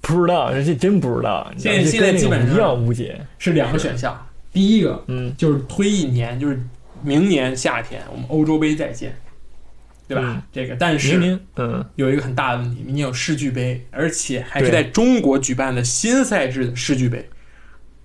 [0.00, 1.50] 不知道，这真不知道。
[1.56, 3.20] 现在现在基本上一样无解。
[3.38, 4.14] 是两个选项，
[4.52, 6.62] 第一个嗯，就是推一年，就是
[7.02, 9.16] 明年夏天我们欧洲杯再见，
[10.10, 10.24] 对吧？
[10.26, 17.24] 嗯这个但明是年，嗯，有一个很大的问题，明年有世俱杯，而且还是在中国举办的新赛制的世俱杯。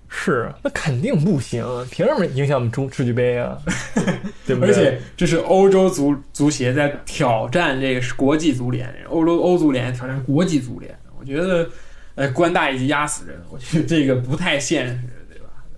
[0.08, 3.58] 是，那肯定不行，凭什么影响我们中世俱杯啊？
[4.46, 4.68] 对不对？
[4.68, 10.96] 而且这是欧洲足足协在挑战这个是国际足联，欧洲欧足联挑战国际足联。
[11.18, 11.68] 我觉得，
[12.14, 15.02] 呃，官大一级压死人，我觉得这个不太现实？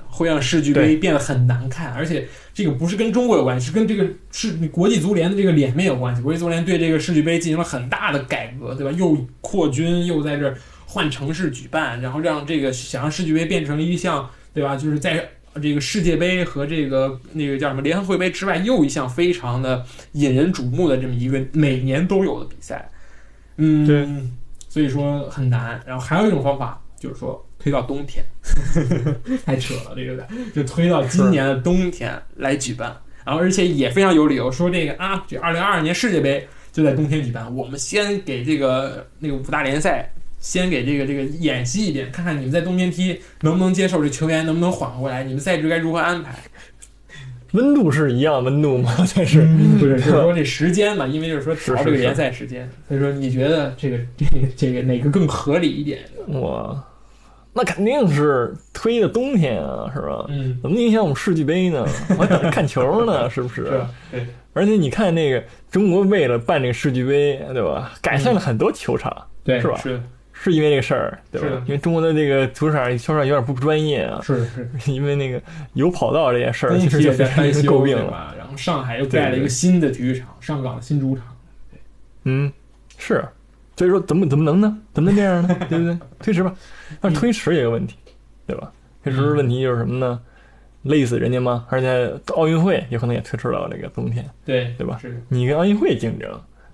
[0.08, 6.20] 会让世俱杯变得很难看，而且这个不是跟中国有关系，是跟这个是国际足联的这个脸面有关系。
[6.22, 8.92] 国际足联对这个世俱杯进行了很大的改革，对吧？
[8.92, 10.56] 又扩军，又在这儿
[10.86, 14.76] 换城市举办，然后让这个想让世俱杯变成一项，对吧？
[14.76, 15.28] 就是在
[15.60, 22.88] 这个世界杯和这个那个叫什么联合会杯之外，又一项非常的引人瞩目的这么一个每年都有的比赛。
[23.56, 24.06] 嗯，对，
[24.68, 25.80] 所以说很难。
[25.84, 28.24] 然后还有一种方法，就是说推到冬天，
[29.44, 32.96] 太扯了，这个就推到今年的冬天来举办。
[33.24, 40.10] 然后而且也非常有理由说这个啊，这二零二二年世界杯就在冬天举办，我们先给这个那个五大联赛。
[40.40, 46.38] 先给这个这个演习一遍，看看你们在冬天踢能不能接受，这球员能不能缓过来，你们赛制该如何安排？
[47.54, 48.94] 温度是一样温度吗？
[49.16, 49.42] 但是
[49.80, 55.98] 不是， 就是说这时间嘛，因为就是说是是是调这个联赛时间，所以说你觉得这个这个这个哪个更合理一点？
[56.28, 56.80] 我
[57.58, 60.24] 那肯定是推的冬天啊，是吧？
[60.28, 61.84] 嗯，怎么影响我们世俱杯呢？
[62.10, 63.64] 我还等着看球呢， 是不是？
[63.64, 63.90] 是吧？
[64.12, 67.92] 对，而且你看那个中国为了办这个世俱杯，对吧？
[68.00, 70.00] 改善了很多球场，对，是吧是，
[70.32, 71.54] 是因为这个事儿，对吧是？
[71.66, 74.70] 因为中国的这个足球场球场有点不专业啊，是是。
[74.86, 75.42] 因为那个
[75.74, 78.04] 有跑道这件事儿，工其实就非体也在翻常修，诟病了。
[78.04, 78.34] 对吧？
[78.38, 81.24] 然后上海又盖了一个新的体育场，上港的新主场。
[82.24, 82.52] 嗯，
[82.98, 83.24] 是，
[83.78, 84.76] 所以说怎么怎么能呢？
[84.92, 85.56] 怎么能这样呢？
[85.70, 85.96] 对不对？
[86.18, 86.52] 推迟吧，
[87.00, 87.94] 但是推迟也有问题，
[88.44, 88.72] 对吧？
[89.04, 90.20] 推迟问题就是什么呢？
[90.82, 91.64] 累死人家吗？
[91.70, 94.28] 而且奥运会有可能也推迟到这个冬天。
[94.44, 96.28] 对对吧是，你跟奥运会竞争，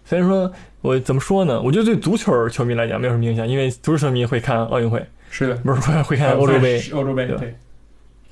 [0.05, 0.51] 虽然说
[0.81, 1.61] 我怎么说呢？
[1.61, 5.55] 我觉得对足球球迷来讲没有什么影响，因为足球球迷会看奥运会，是的。
[5.57, 7.55] 不是会会看欧洲杯，欧洲杯，对，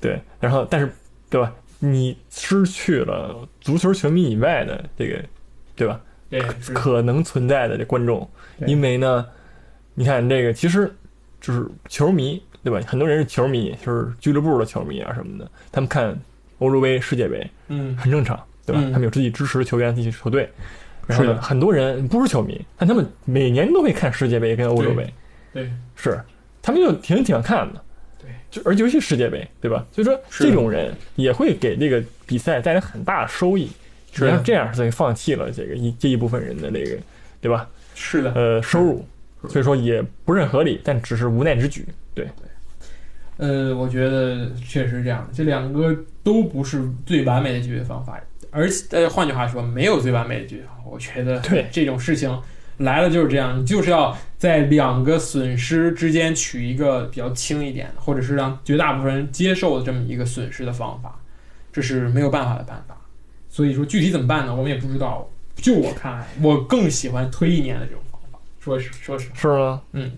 [0.01, 0.21] 对。
[0.39, 0.91] 然后但是
[1.29, 1.53] 对吧？
[1.79, 5.21] 你失去了足球球迷以外的这个，
[5.75, 5.99] 对吧？
[6.39, 8.27] 对，可能存在的这观众，
[8.65, 9.25] 因为呢，
[9.93, 10.91] 你看这个其实
[11.39, 12.79] 就是球迷，对吧？
[12.87, 16.17] 很多人是球迷，就是俱乐部的球迷啊什么的，他们看
[16.59, 18.81] 欧洲杯、世界杯嗯，很正常，对吧？
[18.83, 20.49] 嗯他们有自己支持的球员、自己球队。
[21.05, 25.13] 然后呢，很多人不是球迷，但他们每年都会看世界杯跟欧洲杯，
[25.53, 26.17] 对，是
[26.61, 27.81] 他们就挺喜欢看的。
[28.21, 29.85] 对，就而尤其世界杯，对吧？
[29.91, 33.69] 所以说这种人也会给这个比赛带来很大的收益。
[34.13, 36.97] 实际上这样所以放弃了这个一这一部分人的那个，
[37.41, 37.67] 对吧？
[37.95, 39.05] 是的，呃，收入，
[39.49, 41.85] 所以说也不是很合理，但只是无奈之举。
[42.13, 42.27] 对，
[43.37, 48.19] 呃，我觉得确实是这样的，这两个都不是最完美的解决方法，
[48.51, 50.83] 而且呃，换句话说，没有最完美的解决方法。
[50.85, 52.39] 我觉得对这种事情
[52.77, 61.19] 来了就是这样，你就是要在两个损失之间取一个比较轻一点的，或者是让绝大部分人接受的这么一个损失的方法，
[61.71, 62.97] 这是没有办法的办法。
[63.53, 64.55] 所以说具体怎么办呢？
[64.55, 65.29] 我们也不知道。
[65.55, 68.39] 就我看来，我更喜欢推一年的这种方法。
[68.59, 69.35] 说实说实话。
[69.39, 69.81] 是吗？
[69.91, 70.11] 嗯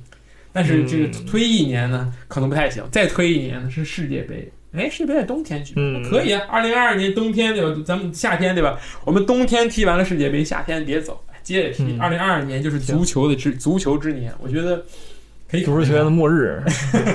[0.54, 2.82] 但是这个嗯推一年呢，可能不太行。
[2.90, 6.42] 再推一年呢是世界杯，哎，世界杯在冬天举办，嗯可以啊。
[6.50, 7.84] 二零二二年冬天对吧？
[7.86, 8.80] 咱们夏天对吧？
[9.04, 11.84] 我们冬天踢完了世界杯，夏天别走，接着踢。
[11.84, 14.82] 嗯二零二二年就是足球的之足球之年，我觉得
[15.50, 16.62] 可以足球球员的末日，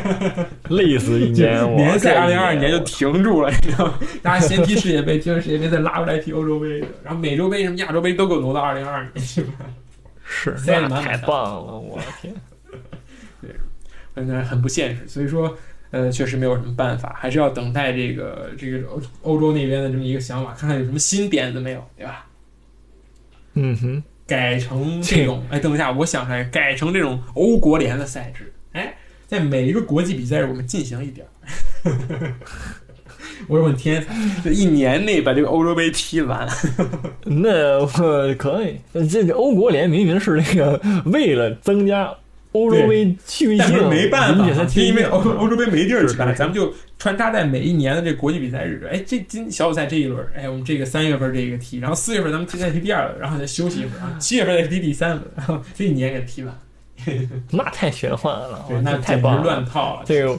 [0.70, 3.94] 累死一年，我联赛二零二二年就停住了，你知道吗？
[4.22, 9.52] 大家先踢世界杯， 踢完世界杯再拉回来踢欧洲杯，然后美洲杯什么亚洲杯都给我挪到二零二二年，去吧？
[10.24, 12.32] 是那太满满的棒了，我的天！
[14.14, 15.56] 反正很不现实，所以说，
[15.90, 22.26] 呃，确实没有什么办法，还是要等待这个这个欧欧洲那边的这么一个想法，看看有什么新点子没有，对吧？
[23.54, 28.94] 嗯哼，改成这种，哎，等一下，我想起来，改成这种欧国联的赛制，哎，
[29.26, 32.32] 在每一个国际比赛日我们进行一点儿。
[33.48, 34.14] 我是问天才，
[34.44, 36.46] 就一年内把这个欧洲杯踢完，
[37.24, 37.86] 那我
[38.36, 38.78] 可以。
[39.08, 42.14] 这个欧国联明明是那个为了增加
[42.53, 48.88] 欧洲杯趣味性，但是没办法因为欧欧洲杯没地儿去办，咱们就穿插在每一年的这国际比赛日。
[48.90, 56.59] 哎，这今小组赛这一轮，哎，我们这个三月份这个踢，然后四月份咱们再踢第二轮，然后再休息一会儿，然后七月份再踢第三轮，然 后这一年给踢完。
[57.51, 59.64] 那太玄幻了，那哦太棒了乱。
[59.64, 60.03] 套了。
[60.05, 60.38] 这个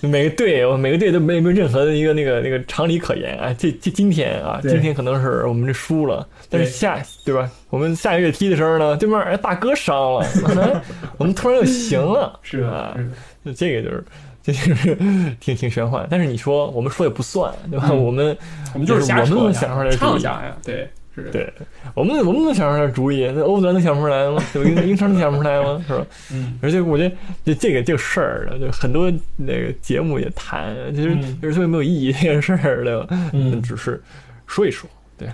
[0.00, 3.54] 每个队，每个队都没没有任何的一个那个那个常理可言啊！
[3.58, 7.50] 这这今天啊，今天可能是我们这输了，但是下对吧？
[7.70, 10.82] 我们下个月踢的时候呢，对面哎大哥伤了，哎
[11.18, 12.96] 我们突然又行了，是吧？
[13.42, 14.04] 那，这个就是。
[14.46, 14.94] 这就是
[15.40, 17.88] 挺挺玄幻，但是你说我们说也不算，对吧？
[17.90, 18.38] 嗯我们
[18.74, 21.52] 我们就是瞎我们说呀，能想出来的主意畅想呀，对，是，对
[21.94, 24.40] 我们我们能想出来主意，那欧足联能想不出来吗？
[24.52, 24.82] 对吧？
[24.82, 25.82] 英英超能想不出来吗？
[25.88, 26.06] 是吧？
[26.32, 33.06] 嗯，而且我觉得这这个这个事儿呢，就很多那个节目也谈，就是嗯就是特别没有意义这件事儿，对吧？
[33.32, 34.00] 嗯只是
[34.46, 35.28] 说一说，对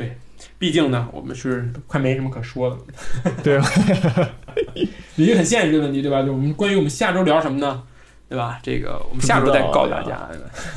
[0.58, 3.36] 毕竟呢，我们是快没什么可说的了。
[3.42, 4.30] 对吧？
[5.16, 6.22] 一个很现实的问题，对吧？
[6.22, 7.82] 就我们关于我们下周聊什么呢？
[8.32, 8.58] 对吧？
[8.62, 10.28] 这个我们下周再告诉大家？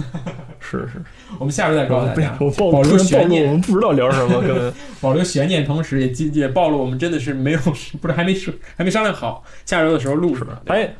[0.59, 1.01] 是是，
[1.39, 7.59] 我们下周再告诉大家，我暴保留悬念，们不知道聊什么，根本 保留悬念，同时也也也暴露我们真的是没有，
[8.01, 10.61] 不是还没说还没商量好下周的时候录什么。
[10.67, 10.93] 哎。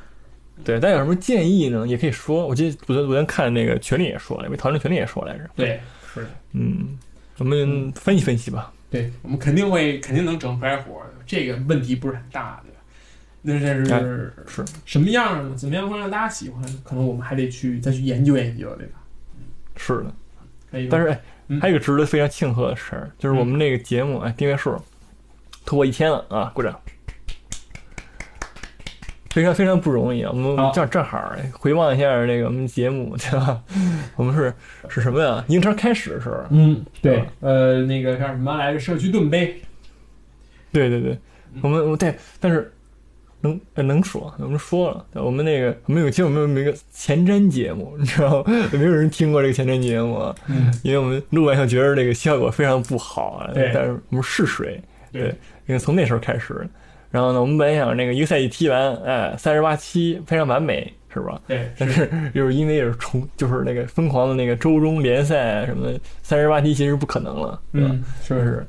[0.64, 1.86] 对，大家有什么建议呢？
[1.86, 2.48] 也可以说。
[2.48, 5.44] 我记得昨天昨天看那个群里也说了，因为讨论群里也说来着。
[5.54, 5.82] 对，
[6.14, 6.98] 是的，嗯，
[7.38, 8.72] 我们分析分析吧。
[8.90, 12.75] 对，我们肯定会肯定能整出来活这个问题不是很大，对吧？
[13.48, 15.56] 那但哎是是什么样呢？
[15.56, 16.64] 怎么样会让大家喜欢？
[16.84, 19.00] 可能我们还得去再去研究研究，对吧？
[19.78, 20.12] 是的，
[20.72, 24.76] 可以，但是哎嗯，还有一个值得非常庆贺的事儿，就是我们那个节目哎订阅数
[25.66, 26.52] 突破一千了啊！
[26.56, 26.80] 鼓掌。
[29.30, 30.32] 非常非常不容易啊！
[30.32, 33.62] 我们好正正好哎回望一下那个我们节目，对吧？
[34.16, 34.54] 我们是
[34.88, 35.44] 是什么呀？
[35.50, 38.80] 英超开始的时候，嗯，对，呃，那个叫什么来着？
[38.80, 39.62] 社区盾杯，
[40.72, 41.20] 对对对
[41.54, 42.74] 嗯，我们我对，但是
[43.48, 50.36] 能呃能说，我们说了，我们那个我们有其实我们有一个前瞻节目，你知道没有人听过这个前瞻节目啊？
[50.48, 54.82] 嗯，因为我们录完以后觉得这个效果非常不好啊，对但是我们试水，
[55.12, 55.30] 对对，
[55.68, 56.68] 因为从那时候开始，
[57.12, 61.42] 然后呢，我们本来想那个一个赛季踢完，哎，三十八期非常完美，是吧？
[61.48, 67.90] 对，但是就是因为也是重，就是那个疯狂的那个周中联赛什么的，三十八期其实不可能了，对吧？
[67.92, 68.66] 嗯，是不是？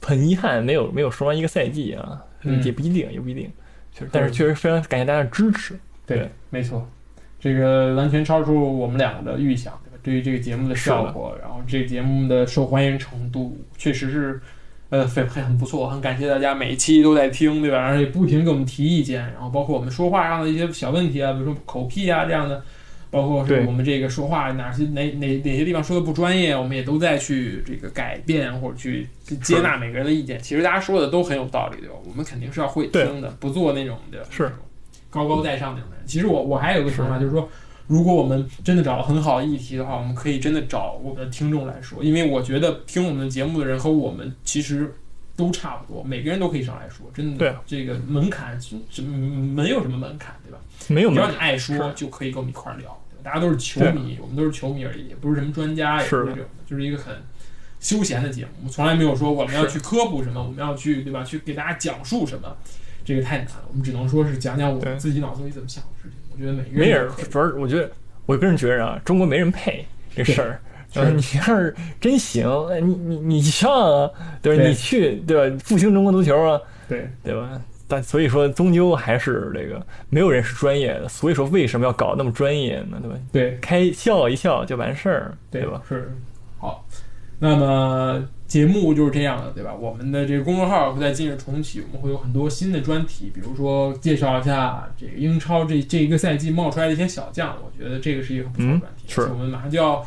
[0.00, 3.50] 很遗憾，没有没有说完一个赛季啊，嗯也不一定，也不一定，
[3.98, 6.88] 确实，但是确实非常感谢大家的支持，对，没错，
[7.40, 9.98] 这个完全超出我们两个的预想，对吧？
[10.02, 14.40] 对于这个节目的效果，然后这个节目的受欢迎程度，确实是，
[14.90, 17.78] 呃，非很很不错，很感谢大家每一期都在听，对吧？
[17.78, 22.62] 然后也不停给我们提意见，然后包括我们说话上的一些小问题啊，比如说口癖啊这样的。
[23.10, 29.06] 包括是对我们这个说话哪些哪哪哪些地方说的不专业，我们也都在去这个改变或者去
[29.42, 30.38] 接纳每个人的意见。
[30.40, 31.94] 其实大家说的都很有道理，对吧？
[32.04, 34.50] 我们肯定是要会听的，不做那种的是
[35.10, 36.00] 高高在上那种人。
[36.06, 37.48] 其实我我还有个想法，就是说，
[37.86, 44.94] 如果我们真的找到很好的议题的话，我们可以真的找我们的听众来说，因为我觉得听我们的节目的人和我们其实
[45.38, 50.58] 都差不多，每个人都可以上来说，真的，对这个门槛是是没有什么门槛，对吧？
[50.88, 53.00] 没有门只要你爱说，就可以跟我们一块儿聊。
[53.22, 57.14] 大家都是球迷，我们都是球迷而已，也不是什么专家，也不是这种，就是一个很
[57.78, 58.50] 休闲的节目。
[58.58, 61.22] 我们从来没有说我们要去科普什么，我们要去对吧？
[61.22, 62.56] 去给大家讲述什么，
[63.04, 63.64] 这个太难了。
[63.68, 66.18] 我们只能说是讲讲我们自己脑子里怎么想的事情。
[66.32, 67.88] 我觉得每个人没人主要是我觉得，
[68.26, 69.86] 我个人觉得啊，中国没人配
[70.16, 70.60] 这事儿。
[70.92, 74.10] 是呃你要是真行，哎你你你上啊，
[74.40, 74.62] 对吧？
[74.62, 75.56] 对你去，对吧？
[75.64, 77.60] 复兴中国足球啊，对对吧？
[77.90, 79.80] 但所以说，终究还是这个
[80.10, 81.08] 没有人是专业的。
[81.08, 82.98] 所以说，为什么要搞那么专业呢？
[83.00, 83.16] 对吧？
[83.32, 85.80] 对开笑一笑就完事儿，对吧？？
[85.88, 86.12] 是
[86.58, 86.84] 好，
[87.38, 89.74] 那么节目就是这样的，对吧？
[89.74, 99.04] 我们的这个公众号会在近日重启，我们会有很多新的专题，比如说介绍一下这个英超这这一个赛季冒出来的一些小将，我觉得这个是一个很不错的专题。
[99.06, 100.06] 嗯是我们马上就要说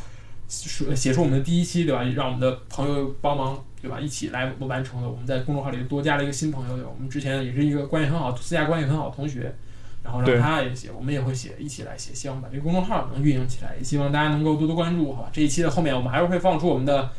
[0.96, 2.04] 写出我们的第一期，对吧？
[2.16, 3.64] 让我们的朋友帮忙。
[3.82, 4.00] 对吧？
[4.00, 5.10] 一起来完成的。
[5.10, 6.92] 我们在公众号里多加了一个新朋友，对吧？
[6.94, 9.56] 我们之前也是一个关系很好、私下关系很好的同学，
[10.04, 15.30] 然后让他也写，我们也会写，一起来写，希望把这个公众号能运营起来，也希望大家能够多多关注，好吧？
[15.34, 17.10] 这一期的后面我们还是会放出我们的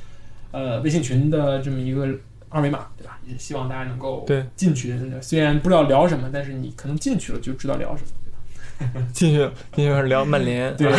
[0.52, 2.08] 呃微信群的这么一个
[2.48, 3.18] 二维码，对吧？
[3.26, 8.10] 也希望大家能够对进群，虽然不知道聊什么，但是你可能进去了就知道聊什么。
[9.12, 10.98] 进去进去聊 曼联，对啊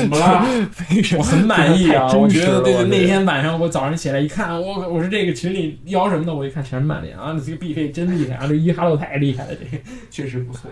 [0.00, 0.44] 怎么了？
[1.18, 2.12] 我很满意啊！
[2.12, 10.70] 我觉得对那天晚上我早上起来一看，我我说这个群里邀什么的，我一看全是曼联啊，这个 B K 真厉害啊，这伊哈洛太厉害了，这个确实不错。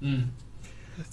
[0.00, 0.30] 嗯，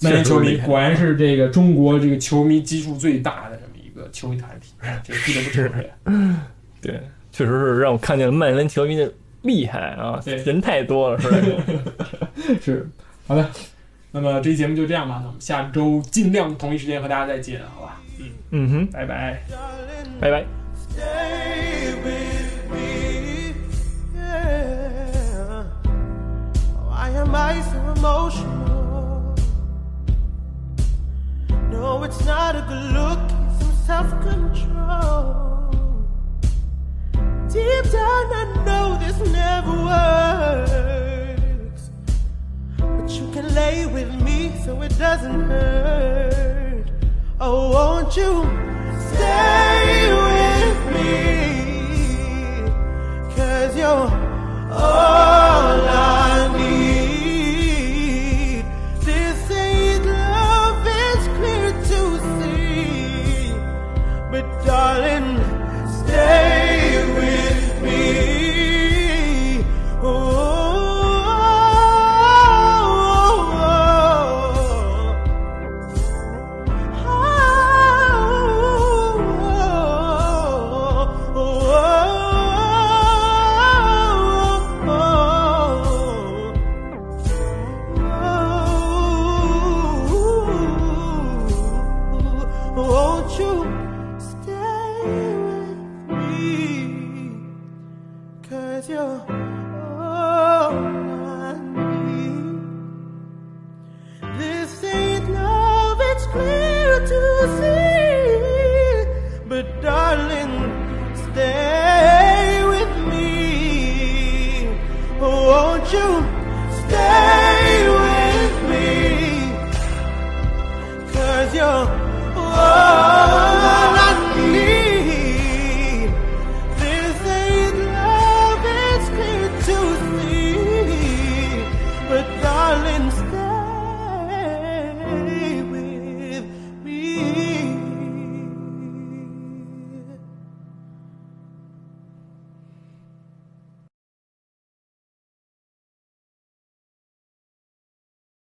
[0.00, 4.72] 曼联球迷果然是这个中国这个球迷基数最大的这么一个球迷团体，
[5.04, 6.36] 这个不得不承认。
[6.80, 7.00] 对，
[7.32, 9.12] 确实是让我看见了曼联球迷的
[9.42, 11.64] 厉害啊对，人太多了，是吧？
[12.60, 12.88] 是，
[13.26, 13.50] 好的，
[14.12, 18.00] 那么这期节目就这样吧，那我们下周尽量同一时间和大家再见，好吧？
[18.18, 19.40] 嗯，嗯哼，拜拜。
[20.20, 20.44] 拜拜。